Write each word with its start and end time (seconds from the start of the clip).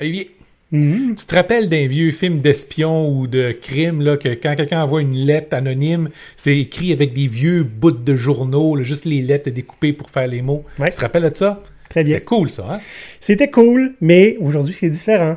Olivier, 0.00 0.30
Mhm. 0.72 1.16
tu 1.18 1.26
te 1.26 1.34
rappelles 1.34 1.68
d'un 1.68 1.86
vieux 1.88 2.12
film 2.12 2.38
d'espion 2.38 3.08
ou 3.10 3.26
de 3.26 3.50
crime, 3.52 4.00
là, 4.02 4.16
que 4.16 4.28
quand 4.28 4.54
quelqu'un 4.54 4.82
envoie 4.84 5.02
une 5.02 5.14
lettre 5.16 5.54
anonyme, 5.56 6.10
c'est 6.36 6.56
écrit 6.56 6.92
avec 6.92 7.12
des 7.12 7.26
vieux 7.26 7.64
bouts 7.64 7.90
de 7.90 8.14
journaux, 8.14 8.76
là, 8.76 8.84
juste 8.84 9.04
les 9.04 9.20
lettres 9.20 9.50
découpées 9.50 9.92
pour 9.92 10.10
faire 10.10 10.28
les 10.28 10.42
mots. 10.42 10.64
Ouais. 10.78 10.90
Tu 10.90 10.96
te 10.96 11.00
rappelles 11.00 11.28
de 11.28 11.36
ça? 11.36 11.62
Très 11.88 12.04
bien. 12.04 12.14
C'est 12.18 12.24
cool, 12.24 12.48
ça, 12.50 12.66
hein? 12.70 12.80
C'était 13.18 13.50
cool, 13.50 13.94
mais 14.00 14.36
aujourd'hui, 14.40 14.74
c'est 14.78 14.90
différent. 14.90 15.36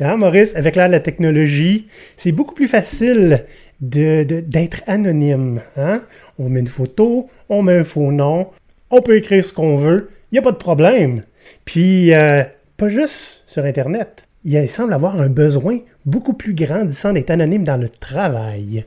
Hein, 0.00 0.16
Maurice, 0.16 0.54
avec 0.54 0.76
l'ère 0.76 0.86
de 0.86 0.92
la 0.92 1.00
technologie, 1.00 1.88
c'est 2.16 2.30
beaucoup 2.30 2.54
plus 2.54 2.68
facile 2.68 3.44
de, 3.80 4.22
de- 4.22 4.38
d'être 4.40 4.82
anonyme. 4.86 5.60
Hein? 5.76 6.02
On 6.38 6.48
met 6.48 6.60
une 6.60 6.68
photo, 6.68 7.28
on 7.48 7.62
met 7.64 7.78
un 7.78 7.84
faux 7.84 8.12
nom, 8.12 8.46
on 8.92 9.02
peut 9.02 9.16
écrire 9.16 9.44
ce 9.44 9.52
qu'on 9.52 9.76
veut, 9.76 10.08
il 10.30 10.36
n'y 10.36 10.38
a 10.38 10.42
pas 10.42 10.52
de 10.52 10.56
problème. 10.56 11.24
Puis, 11.64 12.14
euh, 12.14 12.44
pas 12.78 12.88
juste 12.88 13.42
sur 13.46 13.64
Internet. 13.64 14.24
Il, 14.44 14.68
semble 14.68 14.94
avoir 14.94 15.20
un 15.20 15.28
besoin 15.28 15.80
beaucoup 16.06 16.32
plus 16.32 16.54
grandissant 16.54 17.12
d'être 17.12 17.30
anonyme 17.30 17.64
dans 17.64 17.76
le 17.76 17.88
travail. 17.88 18.86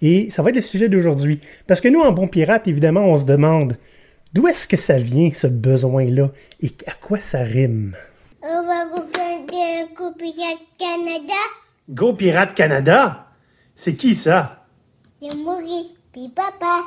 Et 0.00 0.30
ça 0.30 0.42
va 0.42 0.50
être 0.50 0.56
le 0.56 0.62
sujet 0.62 0.88
d'aujourd'hui. 0.88 1.40
Parce 1.66 1.80
que 1.80 1.88
nous, 1.88 2.00
en 2.00 2.12
bon 2.12 2.28
pirate, 2.28 2.68
évidemment, 2.68 3.04
on 3.04 3.18
se 3.18 3.24
demande 3.24 3.76
d'où 4.32 4.46
est-ce 4.46 4.68
que 4.68 4.76
ça 4.76 4.98
vient, 4.98 5.30
ce 5.34 5.48
besoin-là, 5.48 6.30
et 6.62 6.70
à 6.86 6.92
quoi 6.92 7.18
ça 7.18 7.40
rime? 7.40 7.94
On 8.42 8.64
va 8.64 8.84
coup 9.94 10.12
Pirate 10.16 10.62
Canada. 10.78 11.42
Go 11.90 12.14
Pirate 12.14 12.54
Canada? 12.54 13.26
C'est 13.74 13.96
qui 13.96 14.14
ça? 14.14 14.64
C'est 15.20 15.34
Maurice, 15.36 15.96
puis 16.12 16.28
papa. 16.28 16.84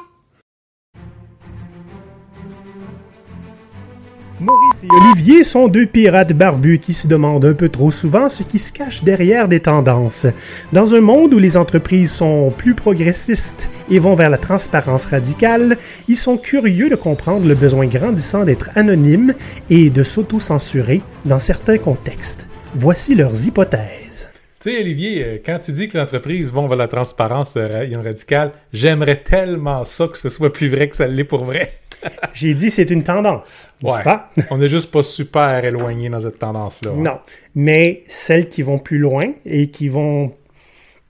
Maurice 4.41 4.83
et 4.83 4.87
Olivier 4.91 5.43
sont 5.45 5.69
deux 5.69 5.85
pirates 5.85 6.33
barbus 6.33 6.79
qui 6.79 6.93
se 6.93 7.07
demandent 7.07 7.45
un 7.45 7.53
peu 7.53 7.69
trop 7.69 7.89
souvent 7.89 8.27
ce 8.27 8.43
qui 8.43 8.59
se 8.59 8.73
cache 8.73 9.01
derrière 9.01 9.47
des 9.47 9.61
tendances. 9.61 10.27
Dans 10.73 10.93
un 10.93 10.99
monde 10.99 11.33
où 11.33 11.39
les 11.39 11.55
entreprises 11.55 12.11
sont 12.11 12.51
plus 12.51 12.73
progressistes 12.75 13.69
et 13.89 13.97
vont 13.97 14.13
vers 14.13 14.29
la 14.29 14.37
transparence 14.37 15.05
radicale, 15.05 15.77
ils 16.09 16.17
sont 16.17 16.35
curieux 16.35 16.89
de 16.89 16.95
comprendre 16.95 17.47
le 17.47 17.55
besoin 17.55 17.85
grandissant 17.85 18.43
d'être 18.43 18.71
anonymes 18.75 19.33
et 19.69 19.89
de 19.89 20.03
s'auto-censurer 20.03 21.01
dans 21.23 21.39
certains 21.39 21.77
contextes. 21.77 22.45
Voici 22.73 23.15
leurs 23.15 23.47
hypothèses. 23.47 24.27
Tu 24.59 24.71
sais, 24.71 24.79
Olivier, 24.81 25.23
euh, 25.23 25.37
quand 25.45 25.59
tu 25.59 25.71
dis 25.71 25.87
que 25.87 25.97
l'entreprise 25.97 26.51
va 26.51 26.67
vers 26.67 26.75
la 26.75 26.87
transparence 26.89 27.53
euh, 27.55 27.67
ra- 27.67 28.01
radicale, 28.03 28.51
j'aimerais 28.73 29.17
tellement 29.21 29.85
ça 29.85 30.07
que 30.07 30.17
ce 30.17 30.27
soit 30.27 30.51
plus 30.51 30.69
vrai 30.69 30.89
que 30.89 30.95
ça 30.95 31.07
l'est 31.07 31.23
pour 31.23 31.45
vrai. 31.45 31.73
J'ai 32.33 32.53
dit 32.53 32.69
c'est 32.69 32.89
une 32.89 33.03
tendance, 33.03 33.69
n'est-ce 33.83 33.97
Ouais. 33.97 34.03
pas? 34.03 34.31
On 34.51 34.57
n'est 34.57 34.67
juste 34.67 34.91
pas 34.91 35.03
super 35.03 35.63
éloigné 35.63 36.09
dans 36.09 36.21
cette 36.21 36.39
tendance-là. 36.39 36.91
hein. 36.91 36.97
Non, 37.01 37.19
mais 37.55 38.03
celles 38.07 38.47
qui 38.49 38.61
vont 38.61 38.77
plus 38.79 38.97
loin 38.97 39.31
et 39.45 39.67
qui 39.67 39.89
vont 39.89 40.31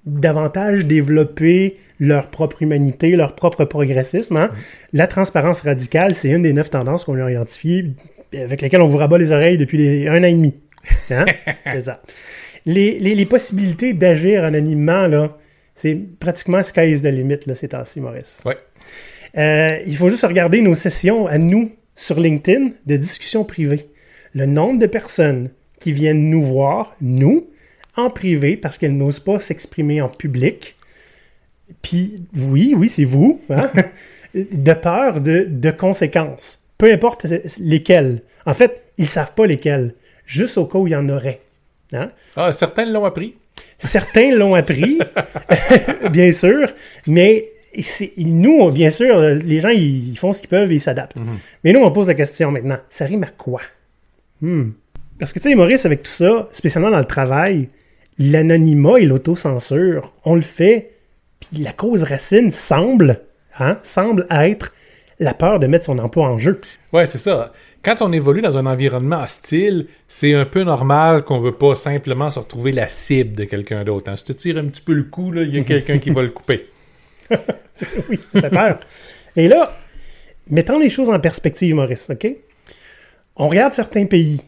davantage 0.05 0.85
développer 0.85 1.77
leur 1.99 2.27
propre 2.29 2.61
humanité, 2.61 3.15
leur 3.15 3.35
propre 3.35 3.65
progressisme. 3.65 4.37
hein. 4.37 4.51
La 4.93 5.07
transparence 5.07 5.61
radicale, 5.61 6.13
c'est 6.13 6.29
une 6.29 6.41
des 6.41 6.53
neuf 6.53 6.69
tendances 6.69 7.05
qu'on 7.05 7.19
a 7.23 7.31
identifiées, 7.31 7.91
avec 8.37 8.61
lesquelles 8.61 8.81
on 8.81 8.87
vous 8.87 8.97
rabat 8.97 9.17
les 9.17 9.31
oreilles 9.31 9.57
depuis 9.57 9.77
les- 9.77 10.07
un 10.07 10.19
an 10.19 10.23
et 10.27 10.33
demi. 10.33 10.53
Hein? 11.09 11.25
c'est 11.65 11.83
ça. 11.83 12.01
Les, 12.65 12.99
les- 12.99 13.15
les 13.15 13.25
possibilités 13.25 13.93
d'agir 13.93 14.43
anonymement, 14.43 15.07
là, 15.07 15.37
c'est 15.73 15.95
pratiquement 16.19 16.61
sky 16.63 16.91
is 16.91 17.01
the 17.01 17.05
limit, 17.05 17.39
là, 17.47 17.55
ces 17.55 17.69
temps-ci, 17.69 18.01
Maurice. 18.01 18.41
Ouais. 18.45 18.57
Euh, 19.37 19.79
il 19.85 19.95
faut 19.97 20.09
juste 20.09 20.25
regarder 20.25 20.61
nos 20.61 20.75
sessions 20.75 21.27
à 21.27 21.37
nous 21.37 21.71
sur 21.95 22.19
LinkedIn 22.19 22.71
de 22.85 22.97
discussions 22.97 23.43
privées. 23.43 23.89
Le 24.33 24.45
nombre 24.45 24.79
de 24.79 24.85
personnes 24.85 25.49
qui 25.79 25.91
viennent 25.91 26.29
nous 26.29 26.43
voir, 26.43 26.95
nous, 27.01 27.47
en 27.95 28.09
privé, 28.09 28.57
parce 28.57 28.77
qu'elles 28.77 28.95
n'osent 28.95 29.19
pas 29.19 29.39
s'exprimer 29.39 30.01
en 30.01 30.09
public. 30.09 30.75
Puis, 31.81 32.23
oui, 32.35 32.73
oui, 32.77 32.89
c'est 32.89 33.05
vous, 33.05 33.41
hein, 33.49 33.69
de 34.33 34.73
peur 34.73 35.21
de, 35.21 35.47
de 35.49 35.71
conséquences. 35.71 36.59
Peu 36.77 36.91
importe 36.91 37.25
lesquelles. 37.59 38.21
En 38.45 38.53
fait, 38.53 38.81
ils 38.97 39.07
savent 39.07 39.33
pas 39.33 39.47
lesquelles, 39.47 39.93
juste 40.25 40.57
au 40.57 40.65
cas 40.65 40.77
où 40.77 40.87
il 40.87 40.91
y 40.91 40.95
en 40.95 41.09
aurait. 41.09 41.41
Hein? 41.93 42.09
Ah, 42.35 42.51
certains 42.51 42.85
l'ont 42.85 43.05
appris. 43.05 43.35
Certains 43.77 44.35
l'ont 44.35 44.55
appris, 44.55 44.99
bien 46.11 46.31
sûr, 46.31 46.69
mais 47.07 47.51
c'est- 47.81 48.11
nous, 48.17 48.69
bien 48.71 48.89
sûr, 48.89 49.19
les 49.19 49.61
gens, 49.61 49.69
ils 49.69 50.15
font 50.17 50.33
ce 50.33 50.39
qu'ils 50.41 50.49
peuvent 50.49 50.71
et 50.71 50.75
ils 50.75 50.81
s'adaptent. 50.81 51.15
Mais 51.63 51.73
nous, 51.73 51.79
on 51.81 51.91
pose 51.91 52.07
la 52.07 52.13
question 52.13 52.51
maintenant, 52.51 52.77
ça 52.89 53.05
rime 53.05 53.23
à 53.23 53.27
quoi? 53.37 53.61
Hmm. 54.41 54.71
Parce 55.19 55.31
que, 55.33 55.39
tu 55.39 55.49
sais, 55.49 55.55
Maurice, 55.55 55.85
avec 55.85 56.03
tout 56.03 56.11
ça, 56.11 56.49
spécialement 56.51 56.91
dans 56.91 56.99
le 56.99 57.05
travail, 57.05 57.69
l'anonymat 58.19 58.99
et 58.99 59.05
l'autocensure, 59.05 60.13
on 60.25 60.35
le 60.35 60.41
fait, 60.41 60.91
puis 61.39 61.61
la 61.61 61.71
cause 61.73 62.03
racine 62.03 62.51
semble, 62.51 63.21
hein, 63.59 63.77
semble 63.83 64.25
être 64.29 64.73
la 65.19 65.33
peur 65.33 65.59
de 65.59 65.67
mettre 65.67 65.85
son 65.85 65.99
emploi 65.99 66.27
en 66.27 66.37
jeu. 66.37 66.59
Ouais, 66.91 67.05
c'est 67.05 67.17
ça. 67.17 67.53
Quand 67.83 68.01
on 68.01 68.11
évolue 68.11 68.41
dans 68.41 68.57
un 68.57 68.65
environnement 68.65 69.21
hostile, 69.23 69.87
c'est 70.09 70.33
un 70.33 70.45
peu 70.45 70.63
normal 70.63 71.23
qu'on 71.23 71.39
veut 71.39 71.51
pas 71.53 71.75
simplement 71.75 72.29
se 72.29 72.39
retrouver 72.39 72.71
la 72.71 72.87
cible 72.87 73.35
de 73.37 73.43
quelqu'un 73.45 73.83
d'autre. 73.83 74.09
hein. 74.11 74.15
Si 74.17 74.23
tu 74.25 74.35
tires 74.35 74.57
un 74.57 74.65
petit 74.65 74.81
peu 74.81 74.93
le 74.93 75.03
coup, 75.03 75.31
là, 75.31 75.43
il 75.43 75.53
y 75.55 75.59
a 75.59 75.63
quelqu'un 75.63 75.99
qui 75.99 76.09
va 76.09 76.23
le 76.23 76.29
couper. 76.31 76.65
oui, 78.09 78.19
ça 78.33 78.41
fait 78.41 78.49
peur. 78.49 78.79
Et 79.35 79.47
là, 79.47 79.77
mettons 80.47 80.79
les 80.79 80.89
choses 80.89 81.09
en 81.09 81.19
perspective, 81.19 81.75
Maurice, 81.75 82.09
OK? 82.09 82.27
On 83.35 83.49
regarde 83.49 83.73
certains 83.73 84.05
pays, 84.05 84.41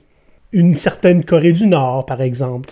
une 0.54 0.76
certaine 0.76 1.26
Corée 1.26 1.52
du 1.52 1.68
Nord, 1.68 2.06
par 2.06 2.22
exemple, 2.22 2.70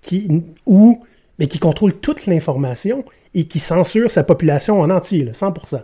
qui, 0.00 0.44
où, 0.66 1.02
mais 1.38 1.46
qui 1.46 1.58
contrôle 1.58 1.94
toute 1.94 2.26
l'information 2.26 3.04
et 3.34 3.44
qui 3.44 3.58
censure 3.58 4.10
sa 4.10 4.22
population 4.22 4.80
en 4.80 4.90
entier, 4.90 5.24
là, 5.24 5.32
100%. 5.32 5.82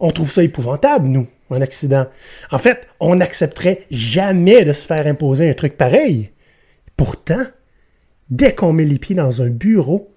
On 0.00 0.10
trouve 0.10 0.30
ça 0.30 0.42
épouvantable, 0.42 1.08
nous, 1.08 1.26
en 1.50 1.60
Occident. 1.60 2.06
En 2.50 2.58
fait, 2.58 2.86
on 3.00 3.16
n'accepterait 3.16 3.86
jamais 3.90 4.64
de 4.64 4.72
se 4.72 4.86
faire 4.86 5.06
imposer 5.06 5.48
un 5.48 5.54
truc 5.54 5.76
pareil. 5.76 6.30
Pourtant, 6.96 7.44
dès 8.30 8.54
qu'on 8.54 8.72
met 8.72 8.84
les 8.84 8.98
pieds 8.98 9.16
dans 9.16 9.42
un 9.42 9.48
bureau, 9.48 10.12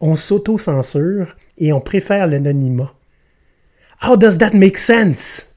on 0.00 0.16
s'auto-censure 0.16 1.36
et 1.58 1.72
on 1.72 1.80
préfère 1.80 2.26
l'anonymat. 2.26 2.92
How 4.02 4.16
does 4.16 4.38
that 4.38 4.52
make 4.54 4.78
sense? 4.78 5.54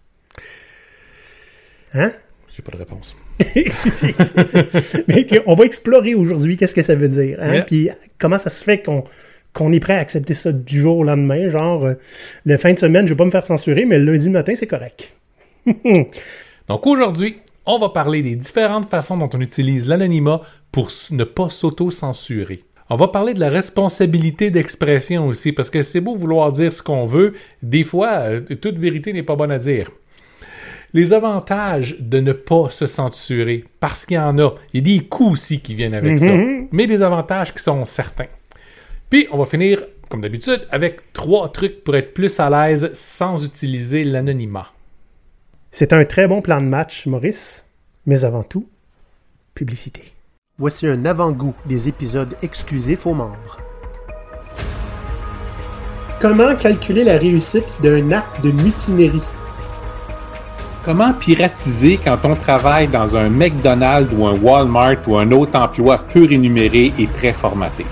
Hein? 1.93 2.11
J'ai 2.55 2.61
pas 2.61 2.71
de 2.71 2.77
réponse. 2.77 3.15
Mais 5.07 5.25
on 5.45 5.55
va 5.55 5.65
explorer 5.65 6.13
aujourd'hui 6.13 6.57
qu'est-ce 6.57 6.75
que 6.75 6.83
ça 6.83 6.95
veut 6.95 7.09
dire. 7.09 7.37
Hein? 7.41 7.53
Yeah. 7.53 7.63
Puis 7.63 7.89
comment 8.19 8.37
ça 8.37 8.49
se 8.49 8.63
fait 8.63 8.81
qu'on 8.81 9.03
qu'on 9.53 9.71
est 9.71 9.79
prêt 9.79 9.93
à 9.93 9.99
accepter 9.99 10.33
ça 10.33 10.51
du 10.51 10.79
jour 10.79 10.97
au 10.97 11.03
lendemain? 11.03 11.47
Genre, 11.47 11.85
euh, 11.85 11.93
le 12.45 12.57
fin 12.57 12.73
de 12.73 12.79
semaine, 12.79 13.05
je 13.07 13.13
vais 13.13 13.17
pas 13.17 13.25
me 13.25 13.31
faire 13.31 13.45
censurer, 13.45 13.85
mais 13.85 13.99
le 13.99 14.11
lundi 14.11 14.29
matin, 14.29 14.53
c'est 14.55 14.67
correct. 14.67 15.11
Donc 16.67 16.87
aujourd'hui, 16.87 17.37
on 17.65 17.79
va 17.79 17.89
parler 17.89 18.21
des 18.21 18.35
différentes 18.35 18.89
façons 18.89 19.17
dont 19.17 19.29
on 19.33 19.41
utilise 19.41 19.87
l'anonymat 19.87 20.41
pour 20.71 20.89
ne 21.11 21.23
pas 21.23 21.49
s'auto-censurer. 21.49 22.63
On 22.93 22.95
va 22.95 23.07
parler 23.07 23.33
de 23.33 23.39
la 23.39 23.49
responsabilité 23.49 24.51
d'expression 24.51 25.25
aussi, 25.25 25.51
parce 25.51 25.71
que 25.71 25.81
c'est 25.81 25.99
beau 25.99 26.15
vouloir 26.15 26.51
dire 26.51 26.71
ce 26.71 26.83
qu'on 26.83 27.07
veut, 27.07 27.33
des 27.63 27.83
fois, 27.83 28.19
euh, 28.19 28.41
toute 28.41 28.77
vérité 28.77 29.13
n'est 29.13 29.23
pas 29.23 29.35
bonne 29.35 29.49
à 29.49 29.57
dire. 29.57 29.89
Les 30.93 31.11
avantages 31.11 31.97
de 31.99 32.19
ne 32.19 32.33
pas 32.33 32.69
se 32.69 32.85
censurer, 32.85 33.65
parce 33.79 34.05
qu'il 34.05 34.17
y 34.17 34.19
en 34.19 34.37
a. 34.37 34.53
Il 34.73 34.87
y 34.87 34.93
a 34.93 34.99
des 34.99 35.03
coûts 35.07 35.31
aussi 35.31 35.59
qui 35.59 35.73
viennent 35.73 35.95
avec 35.95 36.19
ça, 36.19 36.37
mais 36.71 36.85
des 36.85 37.01
avantages 37.01 37.51
qui 37.51 37.63
sont 37.63 37.83
certains. 37.85 38.27
Puis, 39.09 39.27
on 39.31 39.39
va 39.39 39.45
finir, 39.45 39.83
comme 40.07 40.21
d'habitude, 40.21 40.67
avec 40.69 41.13
trois 41.13 41.51
trucs 41.51 41.83
pour 41.83 41.95
être 41.95 42.13
plus 42.13 42.39
à 42.39 42.51
l'aise 42.51 42.91
sans 42.93 43.43
utiliser 43.43 44.03
l'anonymat. 44.03 44.67
C'est 45.71 45.93
un 45.93 46.05
très 46.05 46.27
bon 46.27 46.43
plan 46.43 46.61
de 46.61 46.67
match, 46.67 47.07
Maurice. 47.07 47.65
Mais 48.05 48.23
avant 48.23 48.43
tout, 48.43 48.69
publicité. 49.55 50.12
Voici 50.59 50.85
un 50.85 51.03
avant-goût 51.05 51.55
des 51.65 51.87
épisodes 51.87 52.35
exclusifs 52.43 53.07
aux 53.07 53.15
membres. 53.15 53.57
Comment 56.21 56.55
calculer 56.55 57.03
la 57.03 57.17
réussite 57.17 57.75
d'un 57.81 58.11
acte 58.11 58.43
de 58.43 58.51
mutinerie? 58.51 59.23
Comment 60.85 61.11
piratiser 61.13 61.97
quand 61.97 62.19
on 62.23 62.35
travaille 62.35 62.87
dans 62.87 63.17
un 63.17 63.29
McDonald's 63.29 64.13
ou 64.15 64.27
un 64.27 64.39
Walmart 64.39 64.97
ou 65.07 65.17
un 65.17 65.31
autre 65.31 65.57
emploi 65.59 65.97
peu 66.13 66.27
rémunéré 66.27 66.93
et 66.99 67.07
très 67.07 67.33
formaté? 67.33 67.87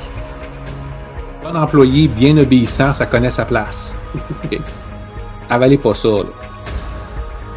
Un 1.43 1.55
employé 1.55 2.07
bien 2.09 2.37
obéissant, 2.37 2.93
ça 2.93 3.07
connaît 3.07 3.31
sa 3.31 3.45
place. 3.45 3.95
Avalez 5.49 5.79
pas 5.79 5.95
ça, 5.95 6.09
là. 6.09 6.23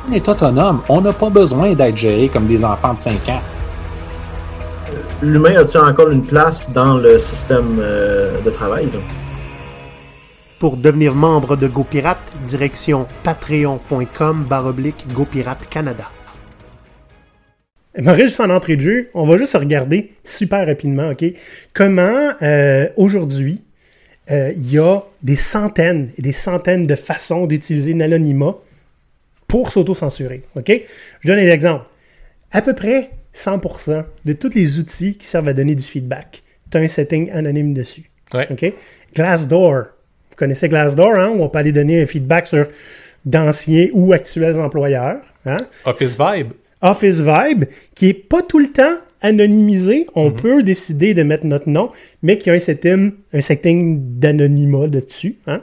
On 0.08 0.12
est 0.12 0.26
autonome. 0.26 0.80
On 0.88 1.02
n'a 1.02 1.12
pas 1.12 1.28
besoin 1.28 1.74
d'être 1.74 1.98
géré 1.98 2.30
comme 2.30 2.46
des 2.46 2.64
enfants 2.64 2.94
de 2.94 3.00
5 3.00 3.28
ans. 3.28 3.42
L'humain 5.22 5.54
a-t-il 5.56 5.78
encore 5.78 6.10
une 6.10 6.26
place 6.26 6.72
dans 6.72 6.98
le 6.98 7.18
système 7.18 7.78
euh, 7.78 8.40
de 8.42 8.50
travail? 8.50 8.88
Pour 10.58 10.76
devenir 10.76 11.14
membre 11.14 11.56
de 11.56 11.68
GoPirate, 11.68 12.18
direction 12.44 13.06
patreon.com 13.22 14.44
baroblique 14.48 15.06
GoPirate 15.12 15.66
Canada. 15.68 16.10
Maurice, 17.96 18.24
juste 18.24 18.40
en 18.40 18.50
entrée 18.50 18.76
de 18.76 18.80
jeu, 18.80 19.10
on 19.14 19.24
va 19.24 19.38
juste 19.38 19.56
regarder 19.56 20.12
super 20.24 20.66
rapidement, 20.66 21.10
OK? 21.10 21.24
Comment 21.72 22.32
euh, 22.42 22.88
aujourd'hui, 22.96 23.62
euh, 24.32 24.52
il 24.56 24.72
y 24.72 24.78
a 24.78 25.00
des 25.22 25.36
centaines 25.36 26.10
et 26.18 26.22
des 26.22 26.32
centaines 26.32 26.88
de 26.88 26.96
façons 26.96 27.46
d'utiliser 27.46 27.94
l'anonymat 27.94 28.56
pour 29.46 29.70
s'auto-censurer, 29.70 30.42
OK? 30.56 30.72
Je 31.20 31.28
donne 31.28 31.38
un 31.38 31.52
exemple. 31.52 31.84
À 32.50 32.62
peu 32.62 32.74
près 32.74 33.10
100% 33.34 34.04
de 34.24 34.32
tous 34.32 34.50
les 34.54 34.78
outils 34.78 35.16
qui 35.16 35.26
servent 35.26 35.48
à 35.48 35.52
donner 35.52 35.74
du 35.74 35.82
feedback, 35.82 36.42
tu 36.70 36.78
as 36.78 36.80
un 36.80 36.88
setting 36.88 37.30
anonyme 37.30 37.74
dessus. 37.74 38.10
Ouais. 38.32 38.46
OK? 38.50 38.72
Glassdoor. 39.14 39.84
Vous 40.30 40.36
connaissez 40.36 40.68
Glassdoor, 40.68 41.14
hein? 41.16 41.30
Où 41.30 41.42
on 41.42 41.48
peut 41.48 41.58
aller 41.58 41.72
donner 41.72 42.02
un 42.02 42.06
feedback 42.06 42.46
sur 42.46 42.66
d'anciens 43.24 43.88
ou 43.92 44.12
actuels 44.12 44.58
employeurs. 44.58 45.20
Hein? 45.46 45.58
Office 45.84 46.18
Vibe. 46.18 46.52
Office 46.80 47.20
Vibe, 47.20 47.64
qui 47.94 48.10
est 48.10 48.28
pas 48.28 48.42
tout 48.42 48.58
le 48.58 48.70
temps 48.70 48.98
anonymisé. 49.24 50.06
On 50.14 50.30
peut 50.30 50.62
décider 50.62 51.14
de 51.14 51.22
mettre 51.22 51.46
notre 51.46 51.68
nom, 51.68 51.90
mais 52.22 52.38
qui 52.38 52.50
a 52.50 52.52
un 52.52 52.60
setting, 52.60 53.12
un 53.32 53.40
setting 53.40 54.18
d'anonymat 54.18 54.86
dessus. 54.88 55.36
Hein? 55.46 55.62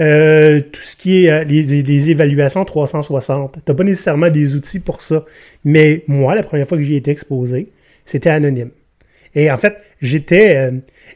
Euh, 0.00 0.60
tout 0.60 0.80
ce 0.82 0.96
qui 0.96 1.24
est 1.26 1.30
euh, 1.30 1.44
les, 1.44 1.62
les- 1.62 1.82
les 1.82 2.10
évaluations 2.10 2.64
360. 2.64 3.58
T'as 3.64 3.74
pas 3.74 3.84
nécessairement 3.84 4.30
des 4.30 4.56
outils 4.56 4.80
pour 4.80 5.00
ça. 5.00 5.24
Mais 5.64 6.02
moi, 6.08 6.34
la 6.34 6.42
première 6.42 6.66
fois 6.66 6.76
que 6.78 6.82
j'y 6.84 6.94
ai 6.94 6.96
été 6.96 7.10
exposé, 7.10 7.68
c'était 8.04 8.30
anonyme. 8.30 8.70
Et 9.34 9.50
en 9.50 9.56
fait, 9.56 9.76
j'étais 10.00 10.56
euh, 10.56 10.70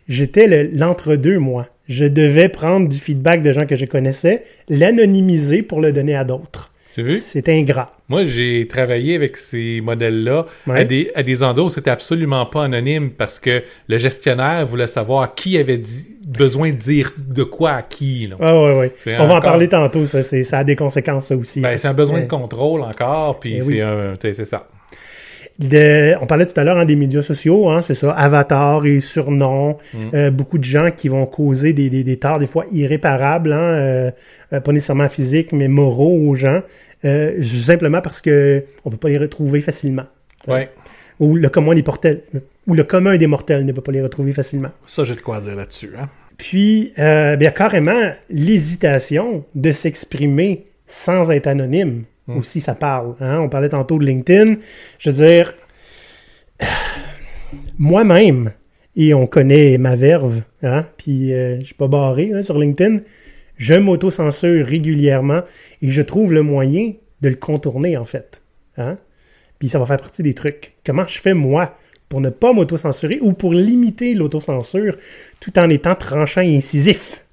j'étais 0.09 0.47
le- 0.47 0.71
l'entre-deux, 0.77 1.39
moi. 1.39 1.67
Je 1.89 2.05
devais 2.05 2.49
prendre 2.49 2.89
du 2.89 2.99
feedback 2.99 3.43
de 3.43 3.53
gens 3.53 3.67
que 3.67 3.75
je 3.75 3.85
connaissais, 3.85 4.45
l'anonymiser 4.69 5.63
pour 5.63 5.81
le 5.81 5.93
donner 5.93 6.15
à 6.15 6.25
d'autres. 6.25 6.73
C'était 6.93 7.53
ingrat. 7.53 7.91
Moi, 8.09 8.25
j'ai 8.25 8.67
travaillé 8.69 9.15
avec 9.15 9.37
ces 9.37 9.81
modèles-là 9.81 10.47
Ouais. 10.67 10.81
à, 10.81 10.85
des, 10.85 11.11
à 11.15 11.23
des 11.23 11.43
endroits 11.43 11.67
où 11.67 11.71
c'était 11.71 11.91
absolument 11.91 12.45
pas 12.47 12.65
anonyme 12.65 13.11
parce 13.11 13.39
que 13.39 13.63
le 13.89 13.99
gestionnaire 13.99 14.67
voulait 14.67 14.87
savoir 14.89 15.35
qui 15.35 15.57
avait 15.59 15.77
dit- 15.79 16.09
besoin 16.37 16.71
de 16.71 16.77
dire 16.77 17.13
de 17.19 17.43
quoi 17.45 17.73
à 17.73 17.83
qui. 17.83 18.27
là. 18.29 18.37
Ah 18.41 18.63
ouais, 18.63 18.79
ouais. 18.79 18.93
C'est 18.97 19.19
On 19.19 19.27
va 19.27 19.37
en 19.37 19.41
parler 19.41 19.69
tantôt, 19.69 20.07
ça, 20.07 20.23
c'est- 20.23 20.45
ça 20.45 20.59
a 20.59 20.65
des 20.65 20.77
conséquences, 20.77 21.27
ça 21.29 21.37
aussi. 21.37 21.61
Ben, 21.61 21.77
c'est 21.77 21.89
un 21.89 21.95
besoin 21.95 22.21
de 22.21 22.27
contrôle 22.27 22.83
encore, 22.83 23.41
puis 23.41 23.55
eh 23.57 23.61
c'est 23.61 23.67
oui. 23.67 23.81
un- 23.81 24.15
c'est 24.21 24.35
c'est 24.35 24.45
ça. 24.45 24.67
On 25.63 26.27
parlait 26.27 26.47
tout 26.47 26.59
à 26.59 26.65
l'heure 26.65 26.79
hein, 26.79 26.85
des 26.85 26.97
médias 26.97 27.23
sociaux, 27.23 27.69
hein, 27.69 27.83
c'est 27.87 27.95
ça, 27.95 28.13
avatar 28.13 28.87
et 28.87 29.01
surnoms, 29.01 29.77
Mm. 29.93 29.99
euh, 30.15 30.31
beaucoup 30.31 30.59
de 30.59 30.65
gens 30.65 30.91
qui 30.91 31.09
vont 31.09 31.27
causer 31.27 31.73
des, 31.73 31.91
des, 31.91 32.03
des 32.05 32.17
torts 32.17 32.39
des 32.39 32.47
fois 32.47 32.65
irréparables, 32.73 33.53
hein, 33.53 33.59
euh, 33.59 34.11
euh, 34.53 34.61
pas 34.61 34.73
nécessairement 34.73 35.09
physiques, 35.09 35.53
mais 35.53 35.69
moraux 35.69 36.17
aux 36.29 36.35
gens, 36.35 36.63
euh, 37.05 37.43
simplement 37.43 38.01
parce 38.01 38.21
que 38.21 38.65
on 38.85 38.91
peut 38.91 38.97
pas 38.97 39.09
les 39.09 39.19
retrouver 39.19 39.61
facilement. 39.61 40.05
Ouais. 40.49 40.71
Ou 41.19 41.37
le 41.37 41.49
commun 41.51 41.75
des 41.75 41.83
mortels, 41.83 42.23
ou 42.67 42.75
le 42.75 42.85
commun 42.85 43.17
des 43.17 43.27
mortels 43.27 43.67
ne 43.67 43.73
peut 43.73 43.83
pas 43.83 43.93
les 43.93 44.01
retrouver 44.03 44.33
facilement. 44.33 44.71
Ça, 44.87 45.05
j'ai 45.05 45.15
de 45.15 45.21
quoi 45.21 45.41
dire 45.41 45.55
là-dessus. 45.55 45.93
Hein? 46.01 46.09
Puis, 46.39 46.95
euh, 46.99 47.37
bien, 47.37 47.51
carrément, 47.51 48.13
l'hésitation 48.31 49.45
de 49.55 49.73
s'exprimer 49.73 50.65
sans 50.87 51.31
être 51.31 51.47
anonyme, 51.47 52.05
aussi, 52.39 52.61
ça 52.61 52.75
parle. 52.75 53.15
hein? 53.21 53.41
On 53.41 53.49
parlait 53.49 53.69
tantôt 53.69 53.99
de 53.99 54.05
LinkedIn. 54.05 54.55
Je 54.99 55.11
veux 55.11 55.17
dire, 55.17 55.55
moi-même, 57.79 58.53
et 58.97 59.15
on 59.15 59.27
connaît 59.27 59.79
ma 59.79 59.97
verve, 59.97 60.43
hein, 60.63 60.85
puis 60.97 61.33
euh, 61.33 61.61
je 61.61 61.67
suis 61.67 61.75
pas 61.75 61.89
barré 61.89 62.33
hein, 62.35 62.43
sur 62.43 62.59
LinkedIn, 62.59 62.99
je 63.57 63.75
m'auto-censure 63.75 64.67
régulièrement 64.67 65.43
et 65.81 65.91
je 65.91 66.03
trouve 66.03 66.33
le 66.33 66.43
moyen 66.43 66.93
de 67.21 67.29
le 67.29 67.37
contourner, 67.37 67.97
en 67.97 68.05
fait. 68.05 68.43
Hein? 68.77 68.99
Puis 69.59 69.69
ça 69.69 69.79
va 69.79 69.87
faire 69.87 69.99
partie 69.99 70.23
des 70.23 70.35
trucs. 70.35 70.75
Comment 70.85 71.07
je 71.07 71.19
fais, 71.19 71.35
moi, 71.35 71.77
pour 72.09 72.21
ne 72.21 72.31
pas 72.31 72.53
m'auto-censurer 72.53 73.19
ou 73.21 73.35
pour 73.35 73.53
limiter 73.53 74.15
l'autocensure 74.15 74.97
tout 75.41 75.59
en 75.59 75.69
étant 75.71 75.95
tranchant 75.95 76.41
et 76.41 76.57
incisif? 76.57 77.25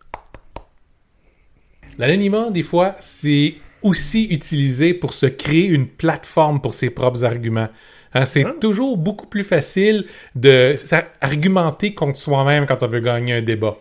L'anonymat, 1.97 2.51
des 2.51 2.63
fois, 2.63 2.95
c'est 2.99 3.55
aussi 3.81 4.25
utilisé 4.29 4.93
pour 4.93 5.13
se 5.13 5.25
créer 5.25 5.67
une 5.67 5.87
plateforme 5.87 6.61
pour 6.61 6.73
ses 6.73 6.89
propres 6.89 7.23
arguments. 7.23 7.69
Hein, 8.13 8.25
c'est 8.25 8.45
Ah. 8.45 8.53
toujours 8.59 8.97
beaucoup 8.97 9.27
plus 9.27 9.43
facile 9.43 10.05
de 10.35 10.75
argumenter 11.21 11.93
contre 11.93 12.17
soi-même 12.17 12.65
quand 12.65 12.81
on 12.83 12.87
veut 12.87 13.01
gagner 13.01 13.33
un 13.33 13.41
débat. 13.41 13.77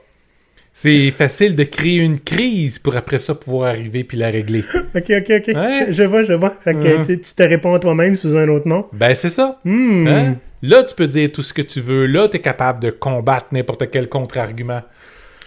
C'est 0.72 1.10
facile 1.10 1.56
de 1.56 1.64
créer 1.64 1.98
une 2.00 2.20
crise 2.20 2.78
pour 2.78 2.96
après 2.96 3.18
ça 3.18 3.34
pouvoir 3.34 3.70
arriver 3.70 4.04
puis 4.04 4.18
la 4.18 4.28
régler. 4.30 4.62
Ok, 4.94 5.10
ok, 5.10 5.30
ok. 5.30 5.46
Je, 5.48 5.86
je 5.92 6.02
vois, 6.02 6.22
je 6.22 6.34
vois. 6.34 6.54
Fait 6.62 6.74
que 6.74 7.04
tu, 7.06 7.18
tu 7.18 7.34
te 7.34 7.42
réponds 7.42 7.74
à 7.74 7.78
toi-même 7.78 8.14
sous 8.16 8.36
un 8.36 8.46
autre 8.48 8.68
nom. 8.68 8.86
Ben, 8.92 9.14
c'est 9.14 9.30
ça. 9.30 9.58
Hmm. 9.64 10.06
Hein? 10.06 10.34
Là, 10.62 10.84
tu 10.84 10.94
peux 10.94 11.06
dire 11.06 11.32
tout 11.32 11.42
ce 11.42 11.54
que 11.54 11.62
tu 11.62 11.80
veux. 11.80 12.04
Là, 12.06 12.28
tu 12.28 12.36
es 12.36 12.40
capable 12.40 12.80
de 12.80 12.90
combattre 12.90 13.46
n'importe 13.52 13.90
quel 13.90 14.08
contre-argument. 14.10 14.82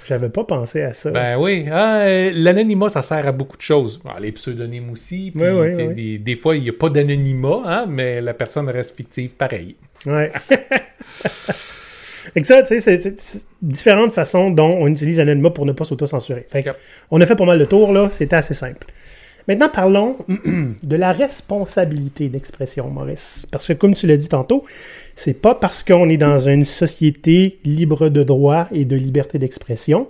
J'avais 0.09 0.29
pas 0.29 0.43
pensé 0.43 0.81
à 0.81 0.93
ça. 0.93 1.11
Ben 1.11 1.37
oui, 1.37 1.67
Ah, 1.71 1.99
euh, 2.01 2.31
l'anonymat, 2.33 2.89
ça 2.89 3.03
sert 3.03 3.27
à 3.27 3.31
beaucoup 3.31 3.57
de 3.57 3.61
choses. 3.61 4.01
Ah, 4.05 4.17
les 4.19 4.31
pseudonymes 4.31 4.89
aussi. 4.89 5.31
Oui, 5.35 5.47
oui, 5.47 5.67
oui. 5.75 5.93
Des, 5.93 6.17
des 6.17 6.35
fois, 6.35 6.55
il 6.55 6.63
n'y 6.63 6.69
a 6.69 6.73
pas 6.73 6.89
d'anonymat, 6.89 7.61
hein, 7.65 7.85
mais 7.87 8.19
la 8.19 8.33
personne 8.33 8.67
reste 8.69 8.95
fictive 8.97 9.35
pareil. 9.35 9.75
Ouais. 10.07 10.31
Sais, 12.43 12.79
c'est- 12.81 13.45
différentes 13.61 14.13
façons 14.13 14.51
dont 14.51 14.77
on 14.81 14.87
utilise 14.87 15.17
l'anonymat 15.17 15.49
pour 15.51 15.65
ne 15.65 15.71
pas 15.71 15.83
s'auto-censurer. 15.83 16.47
Fait 16.51 16.63
que 16.63 16.69
Ok. 16.69 16.75
on 17.11 17.21
a 17.21 17.25
fait 17.25 17.35
pas 17.35 17.45
mal 17.45 17.57
de 17.59 17.65
tours, 17.65 17.91
là. 17.91 18.09
C'était 18.11 18.35
assez 18.35 18.53
simple. 18.53 18.87
Maintenant, 19.49 19.69
parlons 19.69 20.15
de 20.83 20.95
la 20.95 21.11
responsabilité 21.11 22.29
d'expression, 22.29 22.87
Maurice. 22.91 23.47
Parce 23.49 23.67
que, 23.67 23.73
comme 23.73 23.95
tu 23.95 24.05
l'as 24.05 24.15
dit 24.15 24.29
tantôt, 24.29 24.63
c'est 25.15 25.33
pas 25.33 25.55
parce 25.55 25.83
qu'on 25.83 26.07
est 26.07 26.17
dans 26.17 26.37
une 26.37 26.65
société 26.65 27.57
libre 27.65 28.09
de 28.09 28.21
droit 28.21 28.67
et 28.71 28.85
de 28.85 28.95
liberté 28.95 29.39
d'expression 29.39 30.07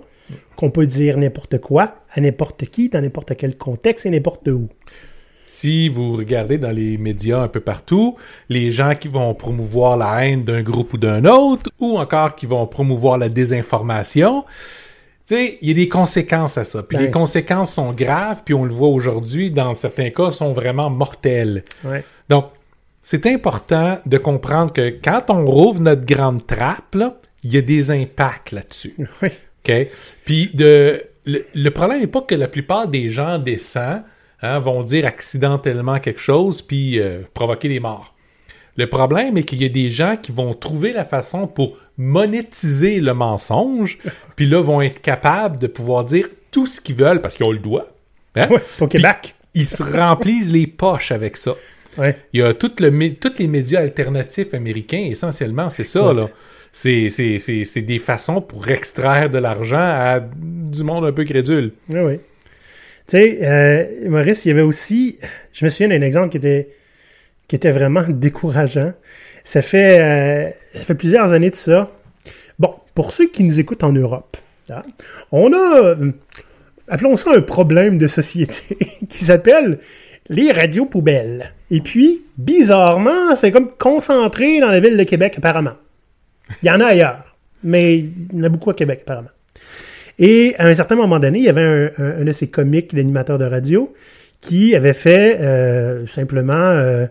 qu'on 0.56 0.70
peut 0.70 0.84
dire 0.84 1.16
n'importe 1.16 1.58
quoi 1.58 1.94
à 2.12 2.20
n'importe 2.20 2.66
qui, 2.66 2.90
dans 2.90 3.00
n'importe 3.00 3.34
quel 3.34 3.56
contexte 3.56 4.04
et 4.04 4.10
n'importe 4.10 4.46
où. 4.48 4.68
Si 5.48 5.88
vous 5.88 6.12
regardez 6.12 6.58
dans 6.58 6.70
les 6.70 6.98
médias 6.98 7.40
un 7.40 7.48
peu 7.48 7.60
partout, 7.60 8.16
les 8.50 8.70
gens 8.70 8.92
qui 8.94 9.08
vont 9.08 9.32
promouvoir 9.32 9.96
la 9.96 10.26
haine 10.26 10.44
d'un 10.44 10.62
groupe 10.62 10.92
ou 10.92 10.98
d'un 10.98 11.24
autre, 11.24 11.70
ou 11.78 11.98
encore 11.98 12.36
qui 12.36 12.44
vont 12.44 12.66
promouvoir 12.66 13.16
la 13.16 13.30
désinformation, 13.30 14.44
tu 15.30 15.36
sais, 15.36 15.58
il 15.60 15.68
y 15.68 15.70
a 15.70 15.74
des 15.74 15.88
conséquences 15.88 16.58
à 16.58 16.64
ça. 16.64 16.82
Puis 16.82 16.98
les 16.98 17.08
conséquences 17.08 17.74
sont 17.74 17.92
graves, 17.92 18.42
puis 18.44 18.52
on 18.52 18.64
le 18.64 18.74
voit 18.74 18.88
aujourd'hui, 18.88 19.52
dans 19.52 19.76
certains 19.76 20.10
cas, 20.10 20.32
sont 20.32 20.52
vraiment 20.52 20.90
mortelles. 20.90 21.62
Ouais. 21.84 22.02
Donc, 22.28 22.46
c'est 23.00 23.26
important 23.26 24.00
de 24.06 24.18
comprendre 24.18 24.72
que 24.72 24.90
quand 24.90 25.30
on 25.30 25.46
rouvre 25.46 25.82
notre 25.82 26.04
grande 26.04 26.44
trappe, 26.48 26.96
il 27.44 27.54
y 27.54 27.58
a 27.58 27.60
des 27.60 27.92
impacts 27.92 28.50
là-dessus. 28.50 28.96
Oui. 29.22 29.28
OK? 29.64 29.88
Puis 30.24 30.50
de, 30.52 31.00
le, 31.24 31.46
le 31.54 31.70
problème 31.70 32.00
n'est 32.00 32.08
pas 32.08 32.22
que 32.22 32.34
la 32.34 32.48
plupart 32.48 32.88
des 32.88 33.08
gens 33.08 33.38
décents 33.38 34.02
hein, 34.42 34.58
vont 34.58 34.80
dire 34.80 35.06
accidentellement 35.06 36.00
quelque 36.00 36.20
chose 36.20 36.60
puis 36.60 36.98
euh, 36.98 37.20
provoquer 37.34 37.68
des 37.68 37.78
morts. 37.78 38.16
Le 38.76 38.88
problème 38.88 39.36
est 39.38 39.44
qu'il 39.44 39.62
y 39.62 39.64
a 39.64 39.68
des 39.68 39.90
gens 39.90 40.16
qui 40.16 40.32
vont 40.32 40.54
trouver 40.54 40.92
la 40.92 41.04
façon 41.04 41.46
pour 41.46 41.76
monétiser 42.00 43.00
le 43.00 43.14
mensonge, 43.14 43.98
puis 44.36 44.46
là 44.46 44.62
vont 44.62 44.80
être 44.82 45.00
capables 45.02 45.58
de 45.58 45.66
pouvoir 45.66 46.04
dire 46.04 46.28
tout 46.50 46.66
ce 46.66 46.80
qu'ils 46.80 46.96
veulent 46.96 47.20
parce 47.20 47.34
qu'ils 47.34 47.46
ont 47.46 47.52
le 47.52 47.58
doigt. 47.58 47.88
Hein? 48.36 48.48
Ouais, 48.50 48.62
au 48.80 48.86
Québec. 48.86 49.34
Ils 49.54 49.66
se 49.66 49.82
remplissent 49.82 50.50
les 50.50 50.66
poches 50.66 51.12
avec 51.12 51.36
ça. 51.36 51.54
Ouais. 51.98 52.16
Il 52.32 52.40
y 52.40 52.42
a 52.42 52.54
tout 52.54 52.70
le, 52.78 52.90
mé- 52.90 53.16
tous 53.18 53.34
les 53.38 53.48
médias 53.48 53.80
alternatifs 53.80 54.54
américains, 54.54 55.08
essentiellement, 55.10 55.68
c'est 55.68 55.84
ça, 55.84 56.12
là. 56.12 56.28
C'est, 56.72 57.08
c'est, 57.08 57.40
c'est, 57.40 57.64
c'est 57.64 57.82
des 57.82 57.98
façons 57.98 58.40
pour 58.40 58.70
extraire 58.70 59.28
de 59.28 59.38
l'argent 59.38 59.76
à 59.80 60.20
du 60.20 60.84
monde 60.84 61.04
un 61.04 61.10
peu 61.10 61.24
crédule. 61.24 61.72
Oui, 61.88 61.98
oui. 61.98 62.14
Tu 63.08 63.16
sais, 63.16 63.38
euh, 63.42 64.08
Maurice, 64.08 64.44
il 64.44 64.48
y 64.48 64.52
avait 64.52 64.62
aussi, 64.62 65.18
je 65.52 65.64
me 65.64 65.68
souviens 65.68 65.88
d'un 65.88 66.00
exemple 66.06 66.28
qui 66.28 66.36
était, 66.36 66.68
qui 67.50 67.56
était 67.56 67.72
vraiment 67.72 68.04
décourageant. 68.08 68.92
Ça 69.42 69.60
fait, 69.60 69.98
euh, 69.98 70.50
ça 70.78 70.84
fait 70.84 70.94
plusieurs 70.94 71.32
années 71.32 71.50
de 71.50 71.56
ça. 71.56 71.90
Bon, 72.60 72.72
pour 72.94 73.10
ceux 73.12 73.26
qui 73.28 73.42
nous 73.42 73.58
écoutent 73.58 73.82
en 73.82 73.92
Europe, 73.92 74.36
hein, 74.70 74.82
on 75.32 75.52
a, 75.52 75.80
euh, 75.82 76.12
appelons 76.86 77.16
ça 77.16 77.32
un 77.34 77.40
problème 77.40 77.98
de 77.98 78.06
société 78.06 78.78
qui 79.08 79.24
s'appelle 79.24 79.80
les 80.28 80.52
radios 80.52 80.86
poubelles. 80.86 81.52
Et 81.72 81.80
puis, 81.80 82.22
bizarrement, 82.38 83.34
c'est 83.34 83.50
comme 83.50 83.68
concentré 83.76 84.60
dans 84.60 84.70
la 84.70 84.78
ville 84.78 84.96
de 84.96 85.02
Québec, 85.02 85.34
apparemment. 85.38 85.74
Il 86.62 86.68
y 86.68 86.70
en 86.70 86.78
a 86.80 86.84
ailleurs, 86.86 87.34
mais 87.64 87.96
il 87.98 88.12
y 88.32 88.40
en 88.40 88.44
a 88.44 88.48
beaucoup 88.48 88.70
à 88.70 88.74
Québec, 88.74 89.00
apparemment. 89.02 89.30
Et 90.20 90.54
à 90.58 90.66
un 90.66 90.74
certain 90.76 90.94
moment 90.94 91.18
donné, 91.18 91.38
il 91.40 91.44
y 91.46 91.48
avait 91.48 91.62
un, 91.62 91.90
un- 91.98 92.20
un 92.20 92.24
de 92.24 92.32
ces 92.32 92.46
comiques 92.46 92.94
d'animateurs 92.94 93.38
de 93.38 93.44
radio 93.46 93.92
qui 94.40 94.74
avait 94.74 94.94
fait 94.94 95.38
euh, 95.40 96.06
simplement 96.06 96.54
euh, 96.54 97.06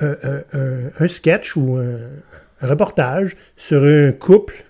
un, 0.00 0.16
un- 0.22 0.42
un- 0.58 0.90
un 0.98 1.08
sketch 1.08 1.56
ou 1.56 1.76
un, 1.76 1.98
un 2.62 2.66
reportage 2.66 3.36
sur 3.56 3.82
un 3.84 4.12
couple 4.12 4.64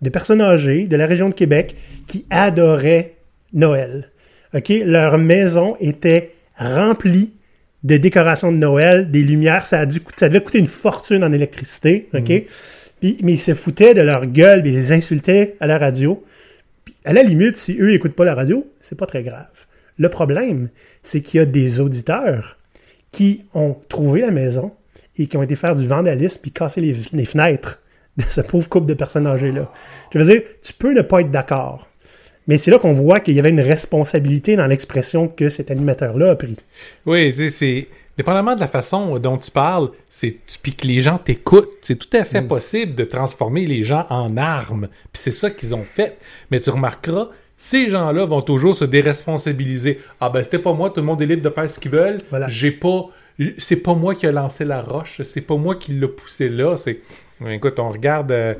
de 0.00 0.08
personnes 0.10 0.40
âgées 0.40 0.86
de 0.88 0.96
la 0.96 1.06
région 1.06 1.28
de 1.28 1.34
Québec 1.34 1.76
qui 2.08 2.26
adoraient 2.30 3.14
Noël. 3.52 4.10
OK? 4.54 4.72
Leur 4.84 5.18
maison 5.18 5.76
était 5.80 6.32
remplie 6.56 7.30
de 7.84 7.96
décoration 7.96 8.52
de 8.52 8.56
Noël, 8.58 9.10
des 9.10 9.22
lumières, 9.22 9.66
ça, 9.66 9.80
a 9.80 9.86
dû, 9.86 10.00
coûter- 10.00 10.20
ça 10.20 10.28
devait 10.28 10.42
coûter 10.42 10.58
une 10.58 10.66
fortune 10.68 11.24
en 11.24 11.32
électricité, 11.32 12.08
OK? 12.14 12.44
Puis, 13.00 13.18
mais 13.24 13.32
ils 13.32 13.40
se 13.40 13.54
foutaient 13.54 13.94
de 13.94 14.00
leur 14.02 14.26
gueule, 14.26 14.62
puis 14.62 14.70
ils 14.70 14.76
les 14.76 14.92
insultaient 14.92 15.56
à 15.58 15.66
la 15.66 15.78
radio. 15.78 16.24
Puis, 16.84 16.94
à 17.04 17.12
la 17.12 17.22
limite, 17.24 17.56
si 17.56 17.76
eux 17.80 17.88
n'écoutent 17.90 18.14
pas 18.14 18.24
la 18.24 18.34
radio, 18.36 18.70
c'est 18.80 18.96
pas 18.96 19.06
très 19.06 19.24
grave. 19.24 19.48
Le 19.98 20.08
problème, 20.08 20.68
c'est 21.02 21.20
qu'il 21.20 21.38
y 21.38 21.40
a 21.40 21.46
des 21.46 21.80
auditeurs 21.80 22.58
qui 23.10 23.44
ont 23.54 23.76
trouvé 23.88 24.22
la 24.22 24.30
maison 24.30 24.72
et 25.18 25.26
qui 25.26 25.36
ont 25.36 25.42
été 25.42 25.56
faire 25.56 25.76
du 25.76 25.86
vandalisme 25.86 26.40
puis 26.40 26.50
casser 26.50 26.80
les, 26.80 26.96
les 27.12 27.24
fenêtres 27.24 27.80
de 28.16 28.24
ce 28.28 28.40
pauvre 28.40 28.68
couple 28.68 28.86
de 28.86 28.94
personnes 28.94 29.26
âgées-là. 29.26 29.70
Je 30.12 30.18
veux 30.18 30.24
dire, 30.24 30.42
tu 30.62 30.72
peux 30.72 30.92
ne 30.92 31.02
pas 31.02 31.20
être 31.20 31.30
d'accord. 31.30 31.88
Mais 32.48 32.58
c'est 32.58 32.70
là 32.70 32.78
qu'on 32.78 32.92
voit 32.92 33.20
qu'il 33.20 33.34
y 33.34 33.38
avait 33.38 33.50
une 33.50 33.60
responsabilité 33.60 34.56
dans 34.56 34.66
l'expression 34.66 35.28
que 35.28 35.48
cet 35.48 35.70
animateur-là 35.70 36.30
a 36.30 36.34
pris. 36.34 36.56
Oui, 37.06 37.30
tu 37.32 37.38
sais, 37.38 37.50
c'est. 37.50 37.88
Dépendamment 38.18 38.54
de 38.54 38.60
la 38.60 38.66
façon 38.66 39.18
dont 39.18 39.38
tu 39.38 39.50
parles, 39.50 39.90
c'est 40.10 40.36
puis 40.62 40.74
que 40.74 40.86
les 40.86 41.00
gens 41.00 41.16
t'écoutent, 41.16 41.72
c'est 41.80 41.96
tout 41.96 42.14
à 42.14 42.24
fait 42.24 42.42
possible 42.42 42.94
de 42.94 43.04
transformer 43.04 43.64
les 43.64 43.84
gens 43.84 44.06
en 44.10 44.36
armes. 44.36 44.88
Puis 45.10 45.22
c'est 45.22 45.30
ça 45.30 45.48
qu'ils 45.50 45.74
ont 45.74 45.84
fait. 45.84 46.18
Mais 46.50 46.60
tu 46.60 46.68
remarqueras, 46.68 47.30
ces 47.64 47.88
gens-là 47.88 48.24
vont 48.24 48.42
toujours 48.42 48.74
se 48.74 48.84
déresponsabiliser. 48.84 50.00
Ah 50.20 50.30
ben 50.30 50.42
c'était 50.42 50.58
pas 50.58 50.72
moi, 50.72 50.90
tout 50.90 51.00
le 51.00 51.06
monde 51.06 51.22
est 51.22 51.26
libre 51.26 51.42
de 51.44 51.48
faire 51.48 51.70
ce 51.70 51.78
qu'ils 51.78 51.92
veulent. 51.92 52.18
Voilà. 52.28 52.48
J'ai 52.48 52.72
pas, 52.72 53.06
c'est 53.56 53.76
pas 53.76 53.94
moi 53.94 54.16
qui 54.16 54.26
a 54.26 54.32
lancé 54.32 54.64
la 54.64 54.82
roche, 54.82 55.20
c'est 55.22 55.42
pas 55.42 55.54
moi 55.54 55.76
qui 55.76 55.92
l'a 55.92 56.08
poussé 56.08 56.48
là. 56.48 56.76
C'est, 56.76 56.98
écoute, 57.48 57.78
on 57.78 57.90
regarde 57.90 58.32
euh, 58.32 58.54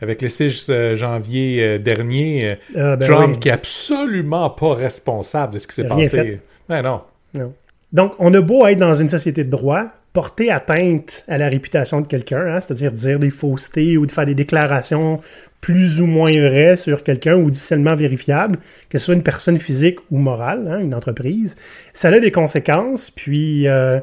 avec 0.00 0.22
le 0.22 0.28
6 0.28 0.66
euh, 0.70 0.94
janvier 0.94 1.64
euh, 1.64 1.78
dernier, 1.78 2.58
Ah, 2.76 2.94
ben 2.94 3.08
Trump 3.08 3.32
oui. 3.34 3.40
qui 3.40 3.48
est 3.48 3.52
absolument 3.52 4.48
pas 4.50 4.72
responsable 4.72 5.54
de 5.54 5.58
ce 5.58 5.66
qui 5.66 5.74
s'est 5.74 5.88
passé. 5.88 6.06
fait. 6.08 6.40
Ben 6.68 6.82
non. 6.82 7.00
Non. 7.34 7.52
Donc, 7.92 8.12
on 8.20 8.32
a 8.34 8.40
beau 8.40 8.68
être 8.68 8.78
dans 8.78 8.94
une 8.94 9.08
société 9.08 9.42
de 9.42 9.50
droit, 9.50 9.88
porter 10.14 10.50
atteinte 10.50 11.24
à 11.28 11.36
la 11.38 11.48
réputation 11.48 12.00
de 12.00 12.06
quelqu'un, 12.06 12.46
hein, 12.46 12.60
c'est-à-dire 12.60 12.92
dire 12.92 13.18
des 13.18 13.30
faussetés 13.30 13.98
ou 13.98 14.06
de 14.06 14.12
faire 14.12 14.24
des 14.24 14.36
déclarations 14.36 15.20
plus 15.60 16.00
ou 16.00 16.06
moins 16.06 16.30
vraies 16.30 16.76
sur 16.76 17.02
quelqu'un 17.02 17.34
ou 17.34 17.50
difficilement 17.50 17.96
vérifiables, 17.96 18.58
que 18.88 18.96
ce 18.98 19.06
soit 19.06 19.14
une 19.14 19.24
personne 19.24 19.58
physique 19.58 19.98
ou 20.12 20.18
morale, 20.18 20.68
hein, 20.70 20.78
une 20.78 20.94
entreprise, 20.94 21.56
ça 21.92 22.08
a 22.08 22.20
des 22.20 22.30
conséquences, 22.30 23.10
puis 23.10 23.66
euh, 23.66 23.98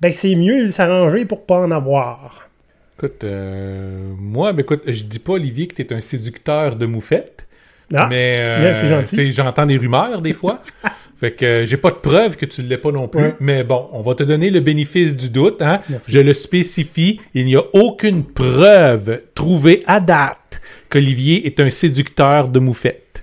ben, 0.00 0.12
c'est 0.12 0.34
mieux 0.34 0.66
de 0.66 0.70
s'arranger 0.70 1.24
pour 1.24 1.46
pas 1.46 1.60
en 1.60 1.70
avoir. 1.70 2.50
Écoute, 2.98 3.24
euh, 3.24 4.12
moi, 4.18 4.52
ben 4.52 4.60
écoute, 4.60 4.82
je 4.86 5.04
dis 5.04 5.18
pas, 5.18 5.32
Olivier, 5.32 5.66
que 5.66 5.74
t'es 5.74 5.94
un 5.94 6.02
séducteur 6.02 6.76
de 6.76 6.84
moufette. 6.84 7.46
Ah, 7.94 8.06
mais 8.08 8.34
euh, 8.36 8.74
c'est 8.74 8.88
gentil. 8.88 9.16
tu 9.16 9.30
j'entends 9.30 9.66
des 9.66 9.76
rumeurs 9.76 10.20
des 10.20 10.32
fois. 10.32 10.60
fait 11.22 11.30
que 11.30 11.46
euh, 11.46 11.66
j'ai 11.66 11.76
pas 11.76 11.92
de 11.92 11.96
preuve 11.96 12.36
que 12.36 12.46
tu 12.46 12.62
l'es 12.62 12.78
pas 12.78 12.90
non 12.90 13.06
plus. 13.06 13.22
Ouais. 13.22 13.34
Mais 13.38 13.62
bon, 13.62 13.88
on 13.92 14.02
va 14.02 14.16
te 14.16 14.24
donner 14.24 14.50
le 14.50 14.58
bénéfice 14.58 15.14
du 15.14 15.28
doute. 15.28 15.62
Hein? 15.62 15.80
Je 16.08 16.18
le 16.18 16.32
spécifie. 16.32 17.20
Il 17.32 17.46
n'y 17.46 17.54
a 17.54 17.62
aucune 17.74 18.24
preuve 18.24 19.22
trouvée 19.32 19.84
à 19.86 20.00
date 20.00 20.60
qu'Olivier 20.88 21.46
est 21.46 21.60
un 21.60 21.70
séducteur 21.70 22.48
de 22.48 22.58
moufette. 22.58 23.22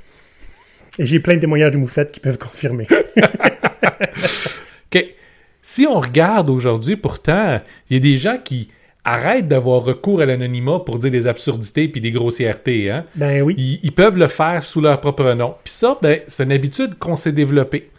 Et 0.98 1.06
j'ai 1.06 1.20
plein 1.20 1.36
de 1.36 1.42
témoignages 1.42 1.72
de 1.72 1.78
moufettes 1.78 2.14
qui 2.14 2.22
peuvent 2.22 2.38
confirmer. 2.38 2.88
OK. 4.96 5.06
Si 5.62 5.86
on 5.86 6.00
regarde 6.00 6.50
aujourd'hui, 6.50 6.96
pourtant, 6.96 7.60
il 7.90 7.96
y 7.96 7.98
a 7.98 8.00
des 8.00 8.16
gens 8.16 8.38
qui 8.42 8.70
arrêtent 9.10 9.48
d'avoir 9.48 9.84
recours 9.84 10.22
à 10.22 10.26
l'anonymat 10.26 10.80
pour 10.80 10.98
dire 11.00 11.12
des 11.12 11.28
absurdités 11.28 11.88
puis 11.88 12.02
des 12.02 12.12
grossièretés. 12.12 12.92
Hein? 12.92 13.06
ben 13.16 13.42
oui. 13.42 13.56
ils, 13.58 13.80
ils 13.84 13.92
peuvent 13.92 14.18
le 14.18 14.28
faire 14.28 14.64
sous 14.64 14.82
leur 14.82 15.00
propre 15.02 15.34
nom. 15.34 15.56
Puis 15.64 15.74
ça, 15.74 15.98
ben, 16.02 16.20
c'est 16.28 16.44
une 16.44 16.52
habitude 16.52 16.98
qu'on 16.98 17.16
s'est 17.16 17.32
développée. 17.32 17.90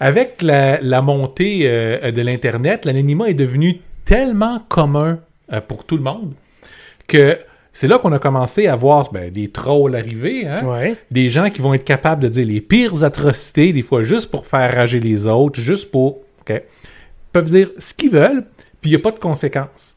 Avec 0.00 0.42
la, 0.42 0.80
la 0.80 1.00
montée 1.00 1.62
euh, 1.64 2.10
de 2.10 2.20
l'Internet, 2.20 2.84
l'anonymat 2.84 3.28
est 3.28 3.34
devenu 3.34 3.80
tellement 4.04 4.60
commun 4.68 5.18
euh, 5.52 5.60
pour 5.60 5.84
tout 5.84 5.96
le 5.96 6.02
monde 6.02 6.32
que 7.06 7.38
c'est 7.72 7.86
là 7.86 7.98
qu'on 7.98 8.12
a 8.12 8.18
commencé 8.18 8.66
à 8.66 8.74
voir 8.74 9.12
ben, 9.12 9.30
des 9.30 9.48
trolls 9.48 9.94
arriver, 9.94 10.46
hein? 10.46 10.64
Ouais. 10.64 10.96
des 11.10 11.28
gens 11.28 11.50
qui 11.50 11.60
vont 11.60 11.74
être 11.74 11.84
capables 11.84 12.22
de 12.22 12.28
dire 12.28 12.46
les 12.46 12.60
pires 12.60 13.04
atrocités, 13.04 13.72
des 13.72 13.82
fois 13.82 14.02
juste 14.02 14.30
pour 14.30 14.46
faire 14.46 14.74
rager 14.74 15.00
les 15.00 15.26
autres, 15.26 15.60
juste 15.60 15.90
pour... 15.90 16.22
Ils 16.48 16.62
peuvent 17.32 17.50
dire 17.50 17.70
ce 17.78 17.92
qu'ils 17.92 18.10
veulent, 18.10 18.44
puis 18.80 18.90
il 18.90 18.94
n'y 18.94 18.96
a 18.96 19.02
pas 19.02 19.10
de 19.10 19.18
conséquences. 19.18 19.95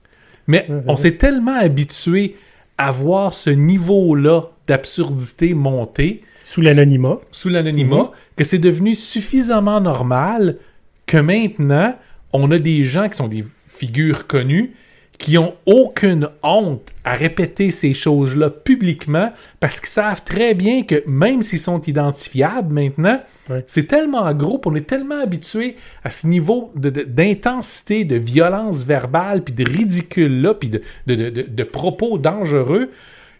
Mais 0.49 0.65
c'est 0.67 0.89
on 0.89 0.97
s'est 0.97 1.15
tellement 1.15 1.53
habitué 1.53 2.35
à 2.79 2.91
voir 2.91 3.35
ce 3.35 3.51
niveau-là 3.51 4.49
d'absurdité 4.67 5.53
monter. 5.53 6.23
Sous 6.43 6.61
l'anonymat. 6.61 7.19
sous 7.31 7.49
l'anonymat 7.49 8.11
que 8.35 8.43
c'est 8.43 8.57
devenu 8.57 8.95
suffisamment 8.95 9.79
normal 9.79 10.57
que 11.05 11.17
maintenant, 11.17 11.95
on 12.33 12.49
a 12.49 12.57
des 12.57 12.83
gens 12.83 13.07
qui 13.07 13.17
sont 13.17 13.27
des 13.27 13.45
figures 13.67 14.25
connues 14.25 14.73
qui 15.19 15.37
ont 15.37 15.53
aucune 15.65 16.29
honte 16.43 16.91
à 17.03 17.13
répéter 17.15 17.69
ces 17.71 17.93
choses-là 17.93 18.49
publiquement 18.49 19.31
parce 19.59 19.79
qu'ils 19.81 19.89
savent 19.89 20.23
très 20.23 20.53
bien 20.53 20.83
que 20.83 21.03
même 21.07 21.43
s'ils 21.43 21.59
sont 21.59 21.81
identifiables 21.81 22.73
maintenant, 22.73 23.19
Ouais. 23.49 23.63
c'est 23.67 23.87
tellement 23.87 24.33
gros, 24.33 24.61
on 24.65 24.75
est 24.75 24.87
tellement 24.87 25.19
habitué 25.21 25.75
à 26.03 26.09
ce 26.09 26.25
niveau 26.25 26.71
de- 26.75 26.89
de- 26.89 27.03
d'intensité, 27.03 28.05
de, 28.05 28.15
violence 28.15 28.83
verbale, 28.85 29.43
puis 29.43 29.53
de 29.53 29.69
ridicule-là, 29.69 30.53
puis 30.53 30.69
de 30.69 31.63
propos 31.63 32.17
dangereux, 32.17 32.89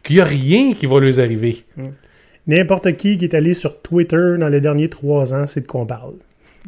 qu'il 0.04 0.18
n'y 0.18 0.22
a 0.22 0.26
rien 0.26 0.74
qui 0.74 0.86
va 0.86 1.00
leur 1.00 1.20
arriver. 1.20 1.64
N'importe 2.48 2.96
qui 2.98 3.18
qui 3.18 3.26
est 3.26 3.34
allé 3.36 3.54
sur 3.54 3.82
Twitter 3.82 4.36
dans 4.40 4.50
les 4.50 4.60
derniers 4.62 4.90
trois 4.90 5.34
ans, 5.34 5.46
c'est 5.46 5.62
de 5.62 5.68
quoi 5.68 5.82
on 5.82 5.86
parle. 5.86 6.16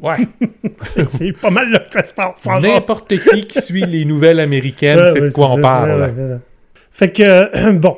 Ouais. 0.02 0.18
c'est 1.08 1.32
pas 1.34 1.50
mal 1.50 1.72
là 1.72 1.80
que 1.80 1.92
ça 1.94 2.04
se 2.04 2.14
passe. 2.14 2.46
N'importe 2.62 3.18
qui 3.18 3.46
qui 3.46 3.62
suit 3.62 3.86
les 3.86 4.06
nouvelles 4.06 4.40
américaines, 4.40 5.00
Ouais, 5.00 5.12
c'est 5.14 5.22
de 5.22 5.30
quoi 5.30 5.52
on 5.52 5.56
ça. 5.56 5.62
parle. 5.62 6.16
Ça. 6.16 6.40
Fait 6.92 7.12
que, 7.12 7.24
euh, 7.24 7.72
bon. 7.74 7.98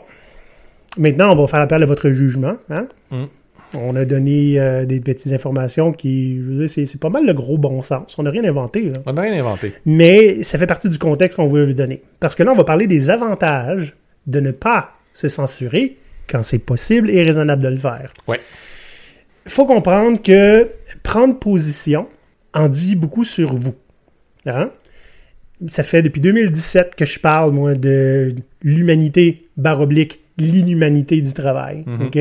Maintenant, 0.97 1.31
on 1.31 1.35
va 1.35 1.47
faire 1.47 1.61
appel 1.61 1.81
à 1.81 1.85
votre 1.85 2.11
jugement. 2.11 2.55
Hein? 2.69 2.87
Mm. 3.09 3.23
On 3.75 3.95
a 3.95 4.05
donné 4.05 4.59
euh, 4.59 4.85
des 4.85 4.99
petites 4.99 5.33
informations 5.33 5.91
qui, 5.91 6.37
je 6.37 6.43
veux 6.43 6.67
dire, 6.67 6.87
c'est, 6.87 6.99
pas 6.99 7.09
mal 7.09 7.25
le 7.25 7.33
gros 7.33 7.57
bon 7.57 7.81
sens. 7.81 8.15
On 8.19 8.23
n'a 8.23 8.29
rien 8.29 8.43
inventé, 8.43 8.83
là. 8.83 9.01
On 9.07 9.13
n'a 9.13 9.23
rien 9.23 9.39
inventé. 9.39 9.73
Mais 9.85 10.43
ça 10.43 10.59
fait 10.59 10.67
partie 10.67 10.89
du 10.89 10.99
contexte 10.99 11.37
qu'on 11.37 11.47
veut 11.47 11.65
lui 11.65 11.73
donner. 11.73 12.03
Parce 12.19 12.35
que 12.35 12.43
là, 12.43 12.51
on 12.51 12.55
va 12.55 12.63
parler 12.63 12.85
des 12.85 13.09
avantages 13.09 13.95
de 14.27 14.39
ne 14.39 14.51
pas 14.51 14.91
se 15.15 15.27
censurer 15.27 15.97
quand 16.29 16.43
c'est 16.43 16.59
possible 16.59 17.09
et 17.09 17.23
raisonnable 17.23 17.63
de 17.63 17.69
le 17.69 17.77
faire. 17.77 18.13
Ouais. 18.27 18.39
Il 19.45 19.51
faut 19.51 19.65
comprendre 19.65 20.21
que 20.21 20.67
prendre 21.03 21.37
position 21.37 22.07
en 22.53 22.69
dit 22.69 22.95
beaucoup 22.95 23.23
sur 23.23 23.53
vous. 23.53 23.75
Hein? 24.45 24.71
Ça 25.67 25.83
fait 25.83 26.01
depuis 26.01 26.21
2017 26.21 26.95
que 26.95 27.05
je 27.05 27.19
parle, 27.19 27.51
moi, 27.51 27.73
de 27.73 28.35
l'humanité 28.61 29.47
baroblique, 29.57 30.19
l'inhumanité 30.37 31.21
du 31.21 31.33
travail. 31.33 31.83
Mhm. 31.85 32.07
OK? 32.07 32.19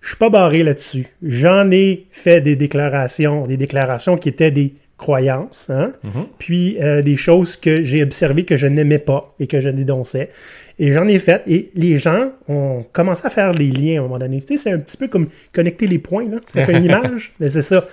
Je 0.00 0.08
suis 0.08 0.16
pas 0.18 0.30
barré 0.30 0.62
là-dessus. 0.62 1.06
J'en 1.22 1.70
ai 1.70 2.06
fait 2.10 2.40
des 2.40 2.56
déclarations, 2.56 3.46
des 3.46 3.56
déclarations 3.56 4.16
qui 4.16 4.28
étaient 4.28 4.50
des 4.50 4.74
croyances, 4.98 5.68
hein? 5.68 5.92
Mhm. 6.04 6.26
puis 6.38 6.78
euh, 6.80 7.02
des 7.02 7.16
choses 7.16 7.56
que 7.56 7.82
j'ai 7.82 8.02
observées 8.02 8.44
que 8.44 8.56
je 8.56 8.66
n'aimais 8.66 8.98
pas 8.98 9.34
et 9.38 9.46
que 9.46 9.60
je 9.60 9.68
dénonçais. 9.68 10.30
Et 10.78 10.92
j'en 10.92 11.06
ai 11.06 11.18
fait, 11.18 11.42
et 11.46 11.70
les 11.74 11.98
gens 11.98 12.32
ont 12.48 12.82
commencé 12.92 13.26
à 13.26 13.30
faire 13.30 13.54
des 13.54 13.70
liens 13.70 13.96
à 13.96 13.98
un 14.00 14.02
moment 14.02 14.18
donné. 14.18 14.42
Tu 14.42 14.46
sais, 14.46 14.64
c'est 14.64 14.72
un 14.72 14.78
petit 14.78 14.96
peu 14.96 15.08
comme 15.08 15.28
connecter 15.52 15.86
les 15.86 15.98
points, 15.98 16.28
là. 16.28 16.36
ça 16.48 16.64
fait 16.64 16.76
une 16.76 16.84
image, 16.92 17.32
mais 17.40 17.48
c'est 17.48 17.62
ça. 17.62 17.86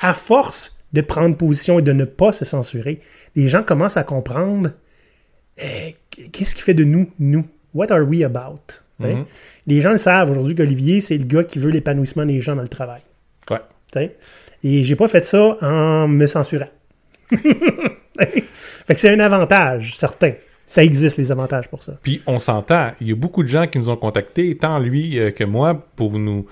À 0.00 0.14
force 0.14 0.76
de 0.92 1.00
prendre 1.00 1.36
position 1.36 1.80
et 1.80 1.82
de 1.82 1.92
ne 1.92 2.04
pas 2.04 2.32
se 2.32 2.44
censurer, 2.44 3.00
les 3.34 3.48
gens 3.48 3.62
commencent 3.62 3.96
à 3.96 4.04
comprendre 4.04 4.70
euh, 5.60 5.90
qu'est-ce 6.32 6.54
qui 6.54 6.62
fait 6.62 6.74
de 6.74 6.84
nous, 6.84 7.10
nous? 7.18 7.44
What 7.74 7.90
are 7.92 8.02
we 8.02 8.22
about? 8.22 8.60
Hein? 9.02 9.14
Mhm. 9.14 9.24
Les 9.66 9.80
gens 9.80 9.90
le 9.90 9.98
savent 9.98 10.30
aujourd'hui 10.30 10.54
qu'Olivier, 10.54 11.00
c'est 11.00 11.18
le 11.18 11.24
gars 11.24 11.44
qui 11.44 11.58
veut 11.58 11.70
l'épanouissement 11.70 12.24
des 12.24 12.40
gens 12.40 12.54
dans 12.54 12.62
le 12.62 12.68
travail. 12.68 13.02
Ouais. 13.50 13.60
Tu 13.92 13.98
sais? 13.98 14.16
Et 14.62 14.84
j'ai 14.84 14.96
pas 14.96 15.08
fait 15.08 15.24
ça 15.24 15.56
en 15.60 16.08
me 16.08 16.26
censurant. 16.26 16.68
fait 17.38 18.44
que 18.88 18.96
c'est 18.96 19.10
un 19.10 19.20
avantage, 19.20 19.96
certain. 19.96 20.32
Ça 20.68 20.84
existe, 20.84 21.16
les 21.16 21.32
avantages 21.32 21.66
pour 21.68 21.82
ça. 21.82 21.94
Puis 22.02 22.20
on 22.26 22.38
s'entend, 22.38 22.90
il 23.00 23.08
y 23.08 23.12
a 23.12 23.14
beaucoup 23.14 23.42
de 23.42 23.48
gens 23.48 23.66
qui 23.66 23.78
nous 23.78 23.88
ont 23.88 23.96
contactés, 23.96 24.54
tant 24.54 24.78
lui 24.78 25.18
euh, 25.18 25.30
que 25.30 25.42
moi, 25.44 25.74
pour 25.96 26.18
nous 26.18 26.44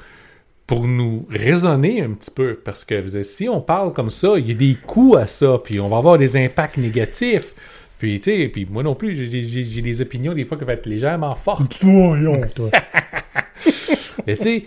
pour 0.67 0.87
nous 0.89 1.27
raisonner 1.31 2.01
un 2.01 2.11
petit 2.13 2.31
peu. 2.31 2.55
Parce 2.55 2.83
que 2.83 3.23
si 3.23 3.47
on 3.49 3.61
parle 3.61 3.93
comme 3.93 4.11
ça, 4.11 4.33
il 4.39 4.49
y 4.49 4.53
a 4.53 4.55
des 4.55 4.75
coûts 4.87 5.17
à 5.17 5.27
ça, 5.27 5.59
puis 5.63 5.79
on 5.81 5.89
va 5.89 5.99
avoir 5.99 6.17
des 6.17 6.35
impacts 6.37 6.79
négatifs. 6.79 7.53
Puis, 7.99 8.19
tu 8.21 8.31
sais, 8.31 8.49
puis 8.49 8.67
moi 8.69 8.83
non 8.83 8.95
plus, 8.95 9.15
j'ai- 9.15 9.83
des 9.83 10.01
opinions 10.01 10.33
des 10.33 10.45
fois 10.47 10.57
qui 10.57 10.65
vont 10.65 10.71
être 10.71 10.87
légèrement 10.87 11.35
fortes. 11.35 11.79
Voyons, 11.83 12.41
toi. 12.55 12.71
Mais 14.27 14.37
tu 14.37 14.43
sais, 14.43 14.65